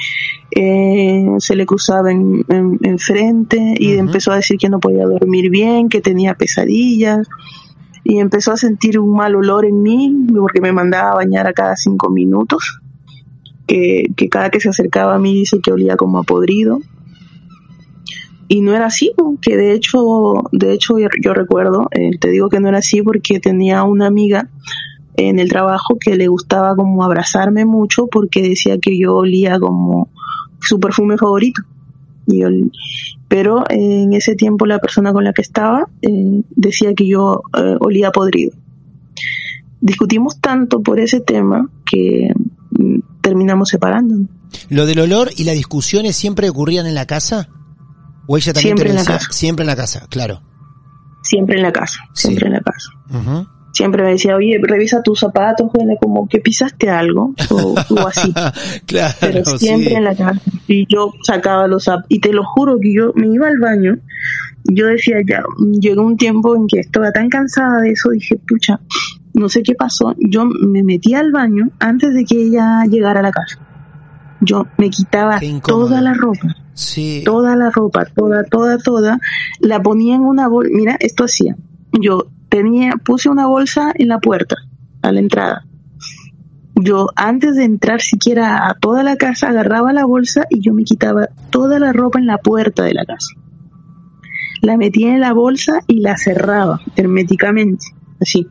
eh, 0.51 1.27
se 1.39 1.57
le 1.57 1.67
cruzaba 1.67 2.11
en, 2.11 2.99
frente 2.99 3.75
y 3.79 3.99
empezó 3.99 4.33
a 4.33 4.37
decir 4.37 4.57
que 4.59 4.69
no 4.69 4.79
podía 4.79 5.07
dormir 5.07 5.51
bien, 5.51 5.89
que 5.89 6.01
tenía 6.01 6.35
pesadillas 6.35 7.29
y 8.09 8.21
empezó 8.21 8.53
a 8.53 8.57
sentir 8.57 8.99
un 8.99 9.15
mal 9.15 9.37
olor 9.37 9.67
en 9.67 9.83
mí 9.83 10.27
porque 10.35 10.63
me 10.63 10.73
mandaba 10.73 11.11
a 11.11 11.17
bañar 11.17 11.47
a 11.47 11.53
cada 11.53 11.77
cinco 11.77 12.09
minutos, 12.09 12.81
que, 13.67 14.09
cada 14.31 14.49
que 14.49 14.61
se 14.61 14.71
acercaba 14.71 15.17
a 15.17 15.19
mí 15.19 15.35
dice 15.35 15.61
que 15.61 15.73
olía 15.73 15.95
como 15.99 16.19
a 16.19 16.23
podrido. 16.23 16.81
Y 18.49 18.63
no 18.63 18.75
era 18.75 18.87
así, 18.87 19.13
que 19.43 19.59
de 19.59 19.75
hecho, 19.75 20.01
de 20.53 20.73
hecho 20.73 20.95
yo, 20.99 21.35
recuerdo, 21.35 21.89
eh, 21.91 22.13
te 22.19 22.31
digo 22.31 22.49
que 22.49 22.61
no 22.61 22.69
era 22.71 22.79
así 22.79 23.03
porque 23.03 23.41
tenía 23.41 23.83
una 23.83 24.07
amiga 24.07 24.49
en 25.19 25.39
el 25.39 25.51
trabajo 25.51 25.99
que 26.01 26.17
le 26.17 26.29
gustaba 26.29 26.75
como 26.77 27.05
abrazarme 27.05 27.67
mucho 27.67 28.07
porque 28.07 28.41
decía 28.41 28.79
que 28.79 28.99
yo 28.99 29.17
olía 29.17 29.61
como 29.61 30.09
su 30.61 30.81
perfume 30.81 31.19
favorito. 31.19 31.61
Y 32.27 32.43
pero 33.29 33.65
eh, 33.69 34.03
en 34.03 34.13
ese 34.15 34.35
tiempo 34.35 34.67
la 34.67 34.79
persona 34.79 35.13
con 35.13 35.25
la 35.25 35.33
que 35.33 35.43
estaba 35.43 35.89
eh, 36.03 36.43
decía 36.51 36.95
que 36.95 37.07
yo 37.07 37.43
eh, 37.57 37.77
olía 37.81 38.11
podrido. 38.11 38.53
Discutimos 39.81 40.41
tanto 40.41 40.81
por 40.83 40.99
ese 40.99 41.21
tema 41.21 41.71
que 41.85 42.33
mm, 42.71 42.99
terminamos 43.21 43.69
separándonos. 43.69 44.29
¿Lo 44.71 44.87
del 44.87 45.01
olor 45.01 45.31
y 45.37 45.45
las 45.45 45.55
discusiones 45.55 46.17
siempre 46.17 46.49
ocurrían 46.49 46.87
en 46.87 46.95
la 46.95 47.07
casa? 47.07 47.49
¿O 48.27 48.37
ella 48.37 48.53
también 48.53 48.77
Siempre 48.77 48.91
en 48.91 48.97
la 48.97 49.05
casa. 49.05 49.29
Siempre 49.31 49.63
en 49.63 49.67
la 49.67 49.77
casa, 49.77 50.07
claro. 50.09 50.43
Siempre 51.23 51.57
en 51.57 51.63
la 51.63 51.73
casa, 51.73 51.99
siempre 52.15 52.43
Sí. 52.43 52.47
en 52.47 52.53
la 52.53 52.61
casa. 52.61 52.91
Siempre 53.79 54.03
me 54.03 54.11
decía, 54.11 54.35
oye, 54.35 54.59
revisa 54.61 55.05
tus 55.05 55.21
zapatos, 55.21 55.71
huele 55.73 55.97
como 56.03 56.27
que 56.27 56.41
pisaste 56.41 56.91
algo, 56.91 57.33
o, 57.51 57.75
o 57.95 58.09
así. 58.09 58.35
claro, 58.87 59.15
pero 59.21 59.45
siempre 59.45 59.91
sí. 59.91 59.95
en 59.95 60.03
la 60.03 60.17
casa. 60.17 60.41
Y 60.67 60.85
yo 60.93 61.13
sacaba 61.23 61.69
los 61.69 61.85
zap 61.85 62.05
y 62.09 62.19
te 62.19 62.33
lo 62.33 62.43
juro 62.43 62.81
que 62.81 62.93
yo 62.93 63.13
me 63.15 63.29
iba 63.29 63.47
al 63.47 63.59
baño. 63.61 63.97
Yo 64.65 64.87
decía 64.87 65.19
ya, 65.25 65.45
llegó 65.81 66.03
un 66.03 66.17
tiempo 66.17 66.57
en 66.57 66.67
que 66.67 66.81
estaba 66.81 67.13
tan 67.13 67.29
cansada 67.29 67.81
de 67.83 67.93
eso, 67.93 68.11
dije, 68.11 68.41
pucha, 68.49 68.81
no 69.33 69.49
sé 69.49 69.63
qué 69.63 69.77
pasó. 69.77 70.13
Yo 70.19 70.45
me 70.45 70.83
metí 70.83 71.15
al 71.15 71.31
baño 71.31 71.71
antes 71.79 72.13
de 72.15 72.25
que 72.25 72.35
ella 72.49 72.83
llegara 72.91 73.21
a 73.21 73.23
la 73.23 73.31
casa. 73.31 73.61
Yo 74.41 74.67
me 74.77 74.91
quitaba 74.91 75.39
toda 75.65 76.01
la 76.01 76.15
ropa, 76.15 76.57
Sí. 76.75 77.23
toda 77.25 77.55
la 77.55 77.71
ropa, 77.71 78.07
toda, 78.07 78.43
toda, 78.43 78.79
toda, 78.79 79.21
la 79.61 79.81
ponía 79.81 80.17
en 80.17 80.23
una 80.23 80.49
bolsa. 80.49 80.73
Mira, 80.75 80.97
esto 80.99 81.23
hacía. 81.23 81.55
Yo 81.93 82.27
tenía, 82.49 82.93
puse 83.05 83.29
una 83.29 83.47
bolsa 83.47 83.93
en 83.95 84.09
la 84.09 84.19
puerta, 84.19 84.57
a 85.03 85.13
la 85.13 85.21
entrada. 85.21 85.65
Yo, 86.75 87.09
antes 87.17 87.57
de 87.57 87.65
entrar 87.65 88.01
siquiera 88.01 88.69
a 88.69 88.75
toda 88.75 89.03
la 89.03 89.17
casa, 89.17 89.49
agarraba 89.49 89.93
la 89.93 90.05
bolsa 90.05 90.45
y 90.49 90.61
yo 90.61 90.73
me 90.73 90.85
quitaba 90.85 91.29
toda 91.51 91.79
la 91.79 91.93
ropa 91.93 92.19
en 92.19 92.27
la 92.27 92.39
puerta 92.39 92.85
de 92.85 92.95
la 92.95 93.05
casa. 93.05 93.35
La 94.63 94.77
metía 94.77 95.13
en 95.13 95.21
la 95.21 95.33
bolsa 95.33 95.81
y 95.87 96.01
la 96.01 96.17
cerraba 96.17 96.81
herméticamente, 96.97 97.87
así, 98.21 98.47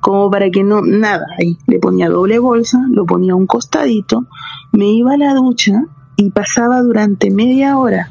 como 0.00 0.30
para 0.30 0.50
que 0.50 0.64
no, 0.64 0.82
nada, 0.82 1.26
ahí. 1.38 1.56
Le 1.68 1.78
ponía 1.78 2.08
doble 2.08 2.38
bolsa, 2.40 2.80
lo 2.90 3.06
ponía 3.06 3.32
a 3.32 3.36
un 3.36 3.46
costadito, 3.46 4.26
me 4.72 4.86
iba 4.86 5.14
a 5.14 5.18
la 5.18 5.34
ducha 5.34 5.84
y 6.16 6.30
pasaba 6.30 6.82
durante 6.82 7.30
media 7.30 7.78
hora 7.78 8.10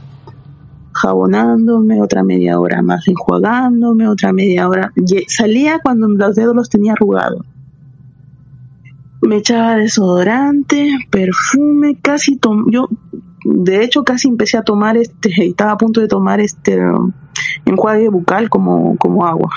jabonándome, 1.01 2.01
otra 2.01 2.23
media 2.23 2.59
hora 2.59 2.81
más 2.81 3.07
enjuagándome, 3.07 4.07
otra 4.07 4.33
media 4.33 4.67
hora. 4.67 4.91
Salía 5.27 5.79
cuando 5.79 6.07
los 6.07 6.35
dedos 6.35 6.55
los 6.55 6.69
tenía 6.69 6.93
arrugados. 6.93 7.45
Me 9.21 9.37
echaba 9.37 9.75
desodorante, 9.75 10.97
perfume, 11.09 11.97
casi 12.01 12.37
tom 12.37 12.65
yo 12.71 12.87
de 13.43 13.83
hecho 13.83 14.03
casi 14.03 14.27
empecé 14.27 14.57
a 14.57 14.63
tomar 14.63 14.97
este, 14.97 15.31
estaba 15.45 15.71
a 15.71 15.77
punto 15.77 16.01
de 16.01 16.07
tomar 16.07 16.39
este 16.39 16.79
enjuague 17.65 18.09
bucal 18.09 18.49
como, 18.49 18.97
como 18.97 19.25
agua. 19.25 19.51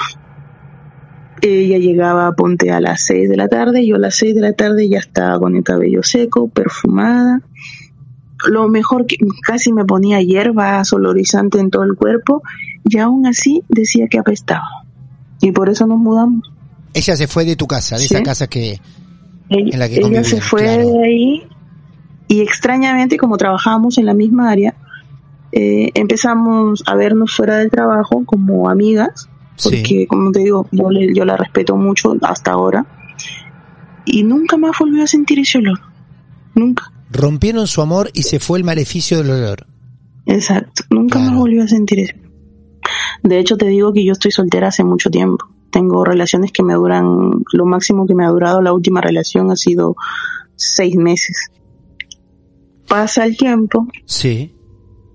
Ella 1.41 1.77
llegaba, 1.79 2.33
ponte 2.33 2.71
a 2.71 2.81
las 2.81 3.03
6 3.03 3.29
de 3.29 3.37
la 3.37 3.49
tarde, 3.49 3.87
yo 3.87 3.97
a 3.97 3.99
las 3.99 4.15
6 4.15 4.35
de 4.35 4.41
la 4.41 4.53
tarde 4.55 4.89
ya 4.89 4.99
estaba 4.99 5.39
con 5.39 5.57
el 5.57 5.63
cabello 5.63 6.03
seco, 6.03 6.49
perfumada, 6.49 7.43
lo 8.49 8.69
mejor 8.69 9.07
que 9.07 9.17
casi 9.47 9.73
me 9.73 9.85
ponía 9.85 10.21
hierba 10.21 10.83
solorizante 10.85 11.59
en 11.59 11.71
todo 11.71 11.83
el 11.85 11.95
cuerpo 11.95 12.43
y 12.89 12.99
aún 12.99 13.27
así 13.27 13.63
decía 13.69 14.07
que 14.09 14.19
apestaba. 14.19 14.69
Y 15.41 15.53
por 15.53 15.69
eso 15.69 15.87
nos 15.87 15.99
mudamos. 15.99 16.51
Ella 16.95 17.17
se 17.17 17.27
fue 17.27 17.45
de 17.45 17.57
tu 17.57 17.67
casa, 17.67 17.97
de 17.97 18.03
Sí. 18.07 18.15
esa 18.15 18.23
casa 18.23 18.47
que... 18.47 18.79
Ella, 19.51 19.71
En 19.73 19.79
la 19.79 19.89
que 19.89 19.97
ella 20.01 20.25
se 20.25 20.41
fue 20.41 20.63
claro. 20.63 20.89
de 20.91 21.05
ahí 21.05 21.43
y 22.29 22.41
extrañamente 22.41 23.17
como 23.19 23.37
trabajábamos 23.37 23.99
en 23.99 24.07
la 24.07 24.15
misma 24.15 24.51
área, 24.51 24.75
eh, 25.53 25.91
empezamos 25.95 26.83
a 26.87 26.95
vernos 26.95 27.33
fuera 27.35 27.59
del 27.59 27.71
trabajo 27.71 28.23
como 28.25 28.71
amigas, 28.71 29.29
porque 29.63 29.83
Sí. 29.85 30.07
como 30.07 30.33
te 30.33 30.41
digo, 30.41 30.67
yo, 30.73 30.91
le- 30.91 31.15
yo 31.15 31.25
la 31.25 31.37
respeto 31.37 31.77
mucho 31.77 32.17
hasta 32.23 32.53
ahora 32.53 32.87
y 34.05 34.23
nunca 34.23 34.57
más 34.57 34.73
volvió 34.79 35.03
a 35.05 35.07
sentir 35.07 35.39
ese 35.39 35.59
olor. 35.59 35.81
Nunca. 36.55 36.91
Rompieron 37.15 37.67
su 37.67 37.81
amor 37.81 38.11
y 38.13 38.25
se 38.25 38.41
fue 38.41 38.59
el 38.59 38.65
maleficio 38.65 39.19
del 39.19 39.31
olor. 39.31 39.67
Exacto, 40.27 40.83
nunca 40.91 41.19
Claro. 41.19 41.31
más 41.31 41.41
volvió 41.41 41.63
a 41.63 41.69
sentir 41.69 42.01
eso. 42.01 42.15
De 43.23 43.39
hecho, 43.39 43.57
te 43.57 43.67
digo 43.69 43.93
que 43.93 44.05
yo 44.05 44.13
estoy 44.13 44.31
soltera 44.33 44.69
hace 44.69 44.85
mucho 44.85 45.11
tiempo. 45.11 45.47
Tengo 45.71 46.05
relaciones 46.05 46.53
que 46.53 46.63
me 46.63 46.75
duran, 46.75 47.43
lo 47.53 47.65
máximo 47.67 48.07
que 48.07 48.15
me 48.15 48.25
ha 48.25 48.29
durado 48.29 48.61
la 48.61 48.73
última 48.73 49.01
relación 49.01 49.51
ha 49.51 49.57
sido 49.57 49.97
seis 50.57 50.97
meses. 50.97 51.51
Pasa 52.89 53.25
el 53.25 53.37
tiempo, 53.37 53.89
Sí. 54.05 54.55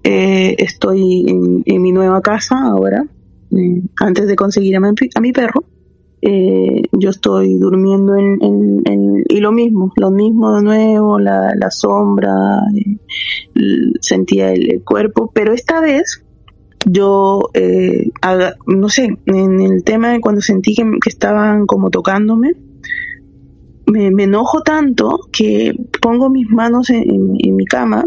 eh, 0.04 0.56
estoy 0.58 1.26
en, 1.28 1.62
en 1.66 1.82
mi 1.82 1.92
nueva 1.92 2.22
casa 2.22 2.60
ahora, 2.62 3.06
eh, 3.52 3.82
antes 4.00 4.28
de 4.28 4.36
conseguir 4.36 4.76
a 4.76 4.80
mi, 4.80 4.90
a 5.16 5.22
mi 5.22 5.32
perro. 5.32 5.64
Eh, 6.22 6.82
yo 6.92 7.10
estoy 7.10 7.58
durmiendo 7.58 8.16
en, 8.16 8.38
en- 8.44 8.82
en- 8.86 9.24
y 9.30 9.40
lo 9.40 9.52
mismo, 9.52 9.92
lo 9.96 10.12
mismo 10.12 10.56
de 10.56 10.64
nuevo, 10.64 11.20
la, 11.20 11.54
la 11.56 11.72
sombra, 11.72 12.60
eh, 12.76 12.98
sentía 14.02 14.52
el, 14.52 14.84
cuerpo, 14.84 15.32
pero 15.34 15.54
esta 15.54 15.82
vez 15.82 16.24
yo, 16.86 17.50
eh, 17.54 18.10
no 18.68 18.90
sé, 18.90 19.18
en 19.26 19.60
el 19.62 19.84
tema 19.84 20.12
de 20.12 20.22
cuando 20.22 20.42
sentí 20.42 20.76
que, 20.76 20.84
estaban 21.06 21.66
como 21.66 21.90
tocándome, 21.90 22.54
me, 23.86 24.12
me 24.12 24.24
enojo 24.24 24.62
tanto 24.62 25.20
que 25.32 25.74
pongo 26.02 26.30
mis 26.30 26.50
manos 26.50 26.90
en, 26.90 27.36
en- 27.44 27.56
mi 27.56 27.66
cama 27.66 28.06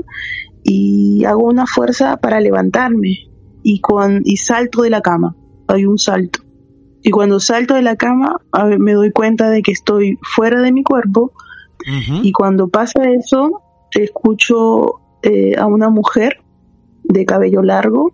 y 0.63 1.25
hago 1.25 1.47
una 1.47 1.67
fuerza 1.67 2.17
para 2.19 2.41
levantarme 2.41 3.17
y, 3.63 3.81
cuan- 3.81 4.23
y 4.25 4.37
salto 4.37 4.83
de 4.83 4.91
la 4.91 5.01
cama. 5.01 5.37
Hay 5.67 5.87
un 5.87 5.99
salto. 5.99 6.41
Y 7.03 7.11
cuando 7.11 7.41
salto 7.41 7.75
de 7.75 7.83
la 7.83 7.97
cama 7.97 8.41
a 8.53 8.65
ver, 8.65 8.79
me 8.79 8.93
doy 8.93 9.11
cuenta 9.11 9.51
de 9.51 9.63
que 9.63 9.73
estoy 9.73 10.19
fuera 10.23 10.61
de 10.61 10.73
mi 10.73 10.83
cuerpo. 10.83 11.33
Y 12.23 12.31
cuando 12.33 12.69
pasa 12.69 13.11
eso 13.11 13.61
escucho 14.01 15.01
eh, 15.23 15.57
a 15.59 15.67
una 15.67 15.91
mujer 15.91 16.43
de 17.05 17.25
cabello 17.25 17.63
largo 17.63 18.13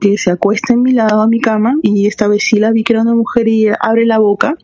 que 0.00 0.18
se 0.18 0.30
acuesta 0.30 0.74
en 0.74 0.82
mi 0.82 0.92
lado 0.92 1.22
a 1.22 1.28
mi 1.28 1.40
cama 1.40 1.76
y 1.82 2.06
esta 2.06 2.28
vez 2.28 2.44
sí 2.44 2.58
la 2.58 2.72
vi 2.72 2.84
que 2.84 2.92
era 2.92 3.02
una 3.02 3.14
mujer 3.14 3.48
y 3.48 3.68
abre 3.80 4.04
la 4.04 4.18
boca 4.18 4.56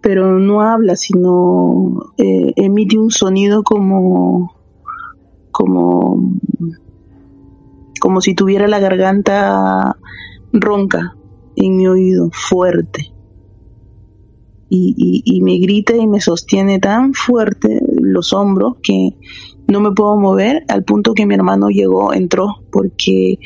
pero 0.00 0.38
no 0.38 0.60
habla 0.60 0.96
sino 0.96 2.12
eh, 2.18 2.52
emite 2.56 2.98
un 2.98 3.10
sonido 3.10 3.62
como 3.62 4.54
como 5.50 6.38
como 8.00 8.20
si 8.20 8.34
tuviera 8.34 8.68
la 8.68 8.78
garganta 8.78 9.96
ronca 10.52 11.16
en 11.56 11.76
mi 11.76 11.88
oído 11.88 12.30
fuerte 12.32 13.13
y, 14.68 14.94
y, 14.96 15.36
y 15.36 15.40
me 15.42 15.58
grita 15.58 15.96
y 15.96 16.06
me 16.06 16.20
sostiene 16.20 16.78
tan 16.78 17.14
fuerte 17.14 17.80
los 18.00 18.32
hombros 18.32 18.76
que 18.82 19.10
no 19.66 19.80
me 19.80 19.92
puedo 19.92 20.16
mover 20.16 20.64
al 20.68 20.84
punto 20.84 21.14
que 21.14 21.26
mi 21.26 21.34
hermano 21.34 21.68
llegó, 21.68 22.12
entró 22.12 22.56
porque 22.70 23.38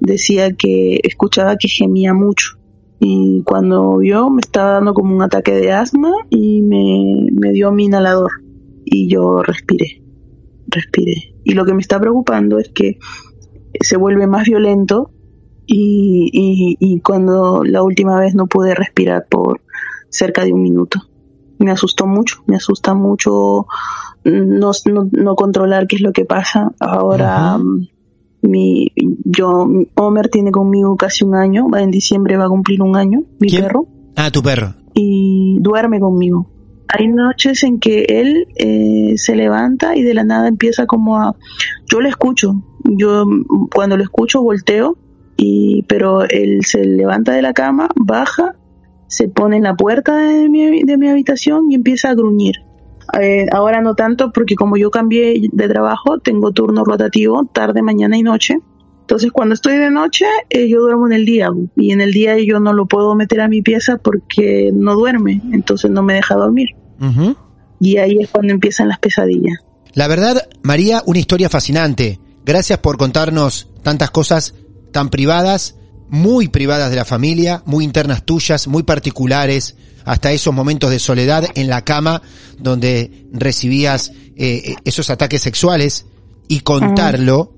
decía 0.00 0.52
que 0.52 1.00
escuchaba 1.02 1.56
que 1.56 1.68
gemía 1.68 2.14
mucho 2.14 2.58
y 3.04 3.42
cuando 3.42 3.98
vio 3.98 4.30
me 4.30 4.40
estaba 4.40 4.72
dando 4.72 4.94
como 4.94 5.14
un 5.14 5.22
ataque 5.22 5.52
de 5.52 5.72
asma 5.72 6.12
y 6.30 6.62
me, 6.62 7.52
dio 7.52 7.72
mi 7.72 7.86
inhalador 7.86 8.30
y 8.84 9.08
yo 9.08 9.42
respiré, 9.42 10.02
respiré. 10.68 11.34
Y 11.42 11.54
lo 11.54 11.64
que 11.64 11.74
me 11.74 11.80
está 11.80 11.98
preocupando 11.98 12.58
es 12.58 12.68
que 12.68 12.98
se 13.80 13.96
vuelve 13.96 14.26
más 14.26 14.46
violento 14.46 15.10
y, 15.66 16.76
y 16.78 17.00
cuando 17.00 17.64
la 17.64 17.82
última 17.82 18.20
vez 18.20 18.34
no 18.34 18.46
pude 18.46 18.74
respirar 18.74 19.26
por 19.28 19.62
cerca 20.12 20.44
de 20.44 20.52
un 20.52 20.62
minuto. 20.62 21.00
Me 21.58 21.70
asustó 21.72 22.06
mucho, 22.06 22.42
me 22.46 22.56
asusta 22.56 22.94
mucho 22.94 23.66
no, 24.24 24.70
no, 24.86 25.08
no 25.10 25.34
controlar 25.34 25.86
qué 25.88 25.96
es 25.96 26.02
lo 26.02 26.12
que 26.12 26.24
pasa. 26.24 26.70
Ahora 26.80 27.58
mm, 27.58 27.86
mi, 28.42 28.88
yo, 29.24 29.68
Homer 29.96 30.28
tiene 30.28 30.50
conmigo 30.52 30.96
casi 30.96 31.24
un 31.24 31.34
año, 31.34 31.68
va 31.68 31.82
en 31.82 31.90
diciembre 31.90 32.36
va 32.36 32.44
a 32.46 32.48
cumplir 32.48 32.82
un 32.82 32.96
año, 32.96 33.22
mi 33.40 33.48
¿Quién? 33.48 33.62
perro, 33.64 33.86
Ah, 34.16 34.30
tu 34.30 34.42
perro. 34.42 34.74
y 34.94 35.58
duerme 35.60 35.98
conmigo. 36.00 36.48
Hay 36.88 37.08
noches 37.08 37.62
en 37.62 37.78
que 37.80 38.04
él 38.08 38.48
eh, 38.56 39.14
se 39.16 39.34
levanta 39.34 39.96
y 39.96 40.02
de 40.02 40.12
la 40.14 40.24
nada 40.24 40.48
empieza 40.48 40.84
como 40.86 41.16
a... 41.18 41.34
Yo 41.90 42.00
lo 42.00 42.08
escucho, 42.08 42.62
yo 42.84 43.24
mm, 43.24 43.68
cuando 43.74 43.96
lo 43.96 44.02
escucho 44.02 44.42
volteo, 44.42 44.98
y, 45.36 45.82
pero 45.88 46.22
él 46.24 46.64
se 46.64 46.84
levanta 46.84 47.32
de 47.32 47.42
la 47.42 47.52
cama, 47.54 47.88
baja, 47.96 48.56
se 49.12 49.28
pone 49.28 49.58
en 49.58 49.64
la 49.64 49.74
puerta 49.74 50.16
de 50.16 50.48
mi, 50.48 50.84
de 50.84 50.96
mi 50.96 51.06
habitación 51.06 51.70
y 51.70 51.74
empieza 51.74 52.08
a 52.08 52.14
gruñir. 52.14 52.54
Eh, 53.20 53.44
ahora 53.52 53.82
no 53.82 53.94
tanto 53.94 54.32
porque 54.32 54.54
como 54.54 54.78
yo 54.78 54.90
cambié 54.90 55.50
de 55.52 55.68
trabajo, 55.68 56.18
tengo 56.18 56.52
turno 56.52 56.82
rotativo, 56.82 57.44
tarde, 57.52 57.82
mañana 57.82 58.16
y 58.16 58.22
noche. 58.22 58.58
Entonces 59.02 59.30
cuando 59.30 59.54
estoy 59.54 59.76
de 59.76 59.90
noche, 59.90 60.24
eh, 60.48 60.66
yo 60.66 60.80
duermo 60.80 61.06
en 61.08 61.12
el 61.12 61.26
día 61.26 61.50
y 61.76 61.92
en 61.92 62.00
el 62.00 62.10
día 62.12 62.38
yo 62.38 62.58
no 62.58 62.72
lo 62.72 62.86
puedo 62.86 63.14
meter 63.14 63.42
a 63.42 63.48
mi 63.48 63.60
pieza 63.60 63.98
porque 63.98 64.70
no 64.72 64.94
duerme, 64.94 65.42
entonces 65.52 65.90
no 65.90 66.02
me 66.02 66.14
deja 66.14 66.34
dormir. 66.34 66.70
Y 67.80 67.98
ahí 67.98 68.16
es 68.18 68.30
cuando 68.30 68.54
empiezan 68.54 68.88
las 68.88 68.98
pesadillas. 68.98 69.58
La 69.92 70.08
verdad, 70.08 70.48
María, 70.62 71.02
una 71.04 71.18
historia 71.18 71.50
fascinante. 71.50 72.18
Gracias 72.46 72.78
por 72.78 72.96
contarnos 72.96 73.68
tantas 73.82 74.10
cosas 74.10 74.54
tan 74.90 75.10
privadas, 75.10 75.76
muy 76.12 76.48
privadas 76.48 76.90
de 76.90 76.96
la 76.96 77.06
familia, 77.06 77.62
muy 77.64 77.84
internas 77.84 78.22
tuyas, 78.26 78.68
muy 78.68 78.82
particulares, 78.82 79.76
hasta 80.04 80.30
esos 80.30 80.52
momentos 80.52 80.90
de 80.90 80.98
soledad 80.98 81.46
en 81.54 81.68
la 81.68 81.84
cama 81.86 82.20
donde 82.58 83.26
recibías 83.32 84.12
eh, 84.36 84.74
esos 84.84 85.08
ataques 85.08 85.40
sexuales 85.40 86.04
y 86.48 86.60
contarlo 86.60 87.54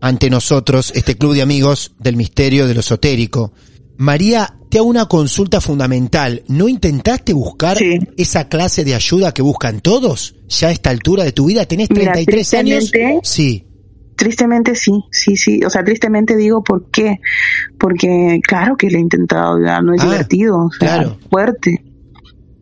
ante 0.00 0.30
nosotros, 0.30 0.92
este 0.94 1.16
club 1.16 1.34
de 1.34 1.42
amigos 1.42 1.94
del 1.98 2.14
misterio 2.16 2.68
de 2.68 2.74
lo 2.74 2.80
esotérico. 2.80 3.52
María, 3.96 4.54
te 4.70 4.78
hago 4.78 4.86
una 4.86 5.06
consulta 5.06 5.60
fundamental. 5.60 6.44
¿No 6.46 6.68
intentaste 6.68 7.32
buscar 7.32 7.76
Sí. 7.76 7.98
esa 8.16 8.48
clase 8.48 8.84
de 8.84 8.94
ayuda 8.94 9.32
que 9.34 9.42
buscan 9.42 9.80
todos? 9.80 10.36
Ya 10.48 10.68
a 10.68 10.70
esta 10.70 10.90
altura 10.90 11.24
de 11.24 11.32
tu 11.32 11.46
vida, 11.46 11.64
tenés 11.64 11.90
Mira, 11.90 12.12
33 12.12 12.54
años. 12.54 12.90
tristemente- 12.90 13.20
Sí. 13.24 13.65
Tristemente 14.16 14.74
sí, 14.74 15.04
sí, 15.10 15.36
sí. 15.36 15.60
O 15.64 15.70
sea, 15.70 15.84
tristemente 15.84 16.36
digo 16.36 16.62
por 16.64 16.90
qué. 16.90 17.20
Porque 17.78 18.40
claro 18.46 18.76
que 18.76 18.90
lo 18.90 18.96
he 18.98 19.00
intentado, 19.00 19.62
ya 19.62 19.80
no 19.82 19.94
es 19.94 20.02
Ah, 20.02 20.06
divertido, 20.06 20.58
o 20.66 20.70
sea, 20.72 20.94
claro. 21.02 21.18
fuerte. 21.30 21.84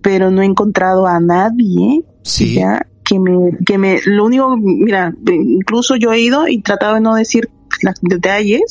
Pero 0.03 0.31
no 0.31 0.43
he 0.43 0.47
encontrado 0.47 1.07
a 1.07 1.21
nadie 1.21 2.03
Sí. 2.23 2.55
ya 2.55 2.87
que 3.05 3.19
me, 3.21 3.51
que 3.67 3.77
me, 3.79 4.01
lo 4.07 4.25
único, 4.25 4.57
mira, 4.57 5.15
incluso 5.31 5.95
yo 5.97 6.13
he 6.13 6.21
ido 6.21 6.49
y 6.49 6.61
tratado 6.63 6.95
de 6.95 7.01
no 7.03 7.15
decir 7.15 7.49
los 7.83 7.95
detalles. 8.01 8.63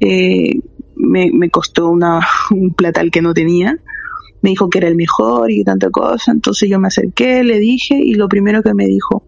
Eh, 0.00 0.60
me, 0.96 1.30
me 1.32 1.48
costó 1.50 1.88
una, 1.88 2.20
un 2.50 2.74
platal 2.74 3.10
que 3.10 3.22
no 3.22 3.32
tenía. 3.34 3.78
Me 4.42 4.50
dijo 4.50 4.68
que 4.68 4.78
era 4.78 4.88
el 4.88 4.96
mejor 4.96 5.50
y 5.50 5.64
tanta 5.64 5.90
cosa. 5.90 6.32
Entonces 6.32 6.68
yo 6.68 6.78
me 6.78 6.88
acerqué, 6.88 7.42
le 7.42 7.58
dije 7.58 7.94
y 7.98 8.14
lo 8.14 8.28
primero 8.28 8.62
que 8.62 8.74
me 8.74 8.86
dijo, 8.86 9.26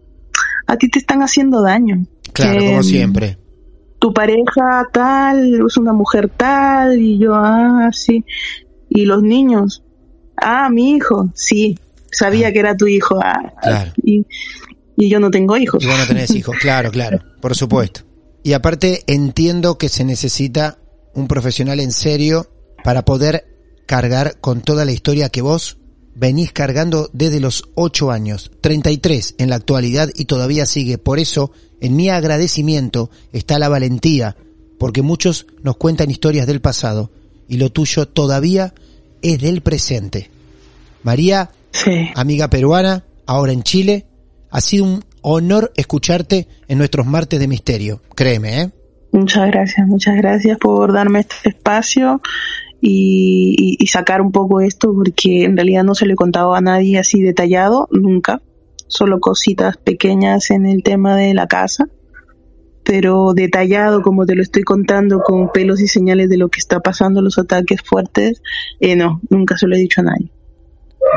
a 0.67 0.77
ti 0.77 0.89
te 0.89 0.99
están 0.99 1.21
haciendo 1.23 1.61
daño. 1.61 2.03
Claro, 2.33 2.59
como 2.59 2.83
siempre. 2.83 3.37
Tu 3.99 4.13
pareja 4.13 4.87
tal, 4.93 5.65
es 5.67 5.77
una 5.77 5.93
mujer 5.93 6.29
tal, 6.29 6.99
y 6.99 7.17
yo, 7.19 7.33
ah, 7.35 7.89
sí. 7.91 8.23
Y 8.89 9.05
los 9.05 9.21
niños, 9.21 9.83
ah, 10.37 10.69
mi 10.69 10.91
hijo, 10.91 11.29
sí, 11.35 11.77
sabía 12.11 12.47
Ah. 12.47 12.51
que 12.53 12.59
era 12.59 12.77
tu 12.77 12.87
hijo, 12.87 13.19
ah, 13.21 13.53
Claro. 13.61 13.91
y, 14.03 14.25
y 14.95 15.09
yo 15.09 15.19
no 15.19 15.29
tengo 15.29 15.57
hijos. 15.57 15.83
Y 15.83 15.87
vos 15.87 15.97
no 15.97 16.07
tenés 16.07 16.33
hijos, 16.33 16.55
claro, 16.61 16.91
claro, 16.91 17.19
por 17.41 17.55
supuesto. 17.55 18.01
Y 18.43 18.53
aparte 18.53 19.03
entiendo 19.07 19.77
que 19.77 19.89
se 19.89 20.05
necesita 20.05 20.77
un 21.13 21.27
profesional 21.27 21.79
en 21.81 21.91
serio 21.91 22.47
para 22.83 23.03
poder 23.03 23.45
cargar 23.85 24.39
con 24.39 24.61
toda 24.61 24.85
la 24.85 24.91
historia 24.93 25.27
que 25.29 25.41
vos 25.41 25.77
venís 26.15 26.51
cargando 26.53 27.09
desde 27.11 27.39
los 27.41 27.63
8 27.75 28.11
años, 28.11 28.51
33 28.61 29.35
en 29.39 29.49
la 29.49 29.55
actualidad 29.57 30.09
y 30.15 30.25
todavía 30.25 30.65
sigue. 30.65 30.97
Por 30.97 31.19
eso, 31.19 31.51
en 31.81 31.95
mi 31.95 32.09
agradecimiento 32.09 33.09
está 33.33 33.59
la 33.59 33.69
valentía, 33.69 34.35
porque 34.77 35.01
muchos 35.01 35.47
nos 35.63 35.77
cuentan 35.77 36.11
historias 36.11 36.47
del 36.47 36.61
pasado 36.61 37.11
y 37.47 37.57
lo 37.57 37.71
tuyo 37.71 38.07
todavía 38.07 38.73
es 39.21 39.39
del 39.39 39.61
presente. 39.61 40.29
María, 41.03 41.51
Sí. 41.71 42.09
amiga 42.15 42.49
peruana, 42.49 43.05
ahora 43.25 43.51
en 43.51 43.63
Chile. 43.63 44.05
Ha 44.51 44.61
sido 44.61 44.85
un 44.85 45.03
honor 45.21 45.71
escucharte 45.75 46.47
en 46.67 46.77
nuestros 46.79 47.05
martes 47.05 47.39
de 47.39 47.47
misterio. 47.47 48.01
Créeme, 48.15 48.61
¿eh? 48.61 48.71
Muchas 49.11 49.47
gracias, 49.47 49.87
muchas 49.87 50.15
gracias 50.17 50.57
por 50.57 50.93
darme 50.93 51.19
este 51.19 51.49
espacio 51.49 52.21
y, 52.81 53.55
y- 53.57 53.83
y 53.83 53.87
sacar 53.87 54.21
un 54.21 54.31
poco 54.31 54.61
esto 54.61 54.93
porque 54.93 55.43
en 55.43 55.55
realidad 55.55 55.83
no 55.83 55.93
se 55.95 56.05
lo 56.05 56.13
he 56.13 56.15
contado 56.15 56.53
a 56.55 56.61
nadie 56.61 56.97
así 56.99 57.21
detallado, 57.21 57.87
nunca. 57.91 58.41
Solo 58.89 59.21
cositas 59.21 59.77
pequeñas 59.77 60.51
en 60.51 60.65
el 60.65 60.83
tema 60.83 61.15
de 61.15 61.33
la 61.33 61.47
casa, 61.47 61.87
pero 62.83 63.33
detallado 63.33 64.01
como 64.01 64.25
te 64.25 64.35
lo 64.35 64.41
estoy 64.41 64.63
contando 64.63 65.21
con 65.21 65.51
pelos 65.51 65.79
y 65.79 65.87
señales 65.87 66.27
de 66.27 66.37
lo 66.37 66.49
que 66.49 66.59
está 66.59 66.81
pasando, 66.81 67.21
los 67.21 67.37
ataques 67.37 67.81
fuertes, 67.81 68.41
eh, 68.81 68.97
no, 68.97 69.21
nunca 69.29 69.57
se 69.57 69.67
lo 69.67 69.75
he 69.75 69.79
dicho 69.79 70.01
a 70.01 70.05
nadie. 70.05 70.31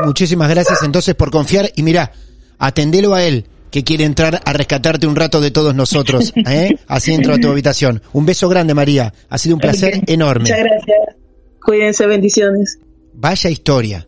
Muchísimas 0.05 0.49
gracias 0.49 0.83
entonces 0.83 1.15
por 1.15 1.31
confiar 1.31 1.71
y 1.75 1.83
mira, 1.83 2.11
atendelo 2.57 3.13
a 3.13 3.23
él 3.23 3.47
que 3.73 3.83
quiere 3.83 4.03
entrar 4.03 4.39
a 4.45 4.53
rescatarte 4.53 5.07
un 5.07 5.15
rato 5.15 5.41
de 5.41 5.49
todos 5.49 5.73
nosotros, 5.73 6.31
¿eh? 6.47 6.77
Así 6.87 7.11
entro 7.11 7.33
a 7.33 7.39
tu 7.39 7.49
habitación. 7.49 8.03
Un 8.13 8.27
beso 8.27 8.47
grande, 8.47 8.75
María. 8.75 9.11
Ha 9.29 9.37
sido 9.39 9.55
un 9.55 9.61
placer 9.61 10.03
enorme. 10.05 10.43
Muchas 10.43 10.59
gracias. 10.59 11.15
Cuídense, 11.59 12.05
bendiciones. 12.05 12.77
Vaya 13.13 13.49
historia. 13.49 14.07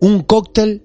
Un 0.00 0.24
cóctel 0.24 0.82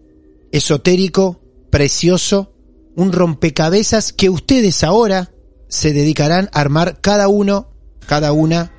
esotérico, 0.53 1.41
precioso, 1.74 2.53
un 2.95 3.11
rompecabezas 3.11 4.13
que 4.13 4.30
ustedes 4.30 4.84
ahora 4.84 5.32
se 5.67 5.91
dedicarán 5.91 6.47
a 6.53 6.59
armar 6.59 7.01
cada 7.01 7.28
uno, 7.30 7.71
cada 8.05 8.32
una 8.32 8.71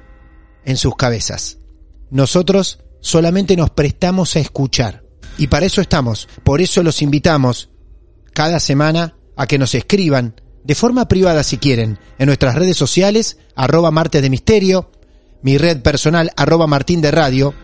en 0.65 0.77
sus 0.77 0.95
cabezas. 0.95 1.59
Nosotros 2.11 2.79
solamente 3.01 3.57
nos 3.57 3.71
prestamos 3.71 4.37
a 4.37 4.39
escuchar. 4.39 5.03
Y 5.39 5.49
para 5.49 5.67
eso 5.67 5.81
estamos. 5.81 6.29
Por 6.45 6.61
eso 6.61 6.85
los 6.85 7.03
invitamos 7.03 7.69
cada 8.33 8.61
semana 8.61 9.17
a 9.35 9.49
que 9.49 9.59
nos 9.59 9.75
escriban 9.75 10.41
de 10.63 10.77
forma 10.77 11.09
privada 11.09 11.43
si 11.43 11.59
quieren 11.59 11.99
en 12.21 12.27
nuestras 12.27 12.55
redes 12.55 12.77
sociales 12.77 13.39
arroba 13.57 13.91
martes 13.91 14.23
de 14.23 14.31
misterio 14.31 14.93
mi 15.43 15.59
red 15.59 15.83
personal 15.83 16.31
arroba 16.37 16.69
martín 16.69 17.01
de 17.01 17.11
radio 17.11 17.55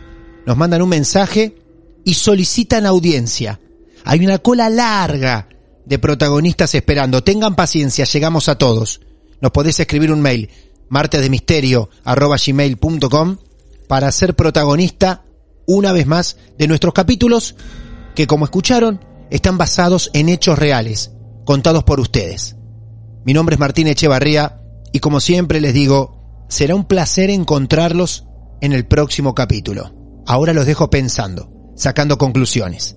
nos 0.44 0.56
mandan 0.56 0.82
un 0.82 0.88
mensaje 0.88 1.56
y 2.04 2.14
solicitan 2.14 2.84
audiencia 2.84 3.60
hay 4.04 4.24
una 4.24 4.38
cola 4.38 4.68
larga 4.68 5.48
de 5.84 5.98
protagonistas 5.98 6.74
esperando 6.74 7.22
tengan 7.22 7.56
paciencia 7.56 8.04
llegamos 8.04 8.48
a 8.48 8.56
todos 8.56 9.00
nos 9.40 9.52
podés 9.52 9.80
escribir 9.80 10.12
un 10.12 10.20
mail 10.20 10.50
martesdemisterio 10.88 11.88
arroba 12.04 12.36
gmail.com 12.44 13.38
para 13.88 14.12
ser 14.12 14.36
protagonista 14.36 15.24
una 15.66 15.92
vez 15.92 16.06
más 16.06 16.36
de 16.58 16.68
nuestros 16.68 16.92
capítulos 16.92 17.54
que 18.14 18.26
como 18.26 18.44
escucharon 18.44 19.00
están 19.30 19.58
basados 19.58 20.10
en 20.12 20.28
hechos 20.28 20.58
reales, 20.58 21.12
contados 21.44 21.84
por 21.84 22.00
ustedes. 22.00 22.56
Mi 23.24 23.32
nombre 23.32 23.54
es 23.54 23.60
Martín 23.60 23.86
Echevarría 23.86 24.60
y 24.92 24.98
como 24.98 25.20
siempre 25.20 25.60
les 25.60 25.72
digo, 25.72 26.44
será 26.48 26.74
un 26.74 26.84
placer 26.84 27.30
encontrarlos 27.30 28.26
en 28.60 28.72
el 28.72 28.86
próximo 28.86 29.34
capítulo. 29.34 29.94
Ahora 30.26 30.52
los 30.52 30.66
dejo 30.66 30.90
pensando, 30.90 31.50
sacando 31.76 32.18
conclusiones. 32.18 32.96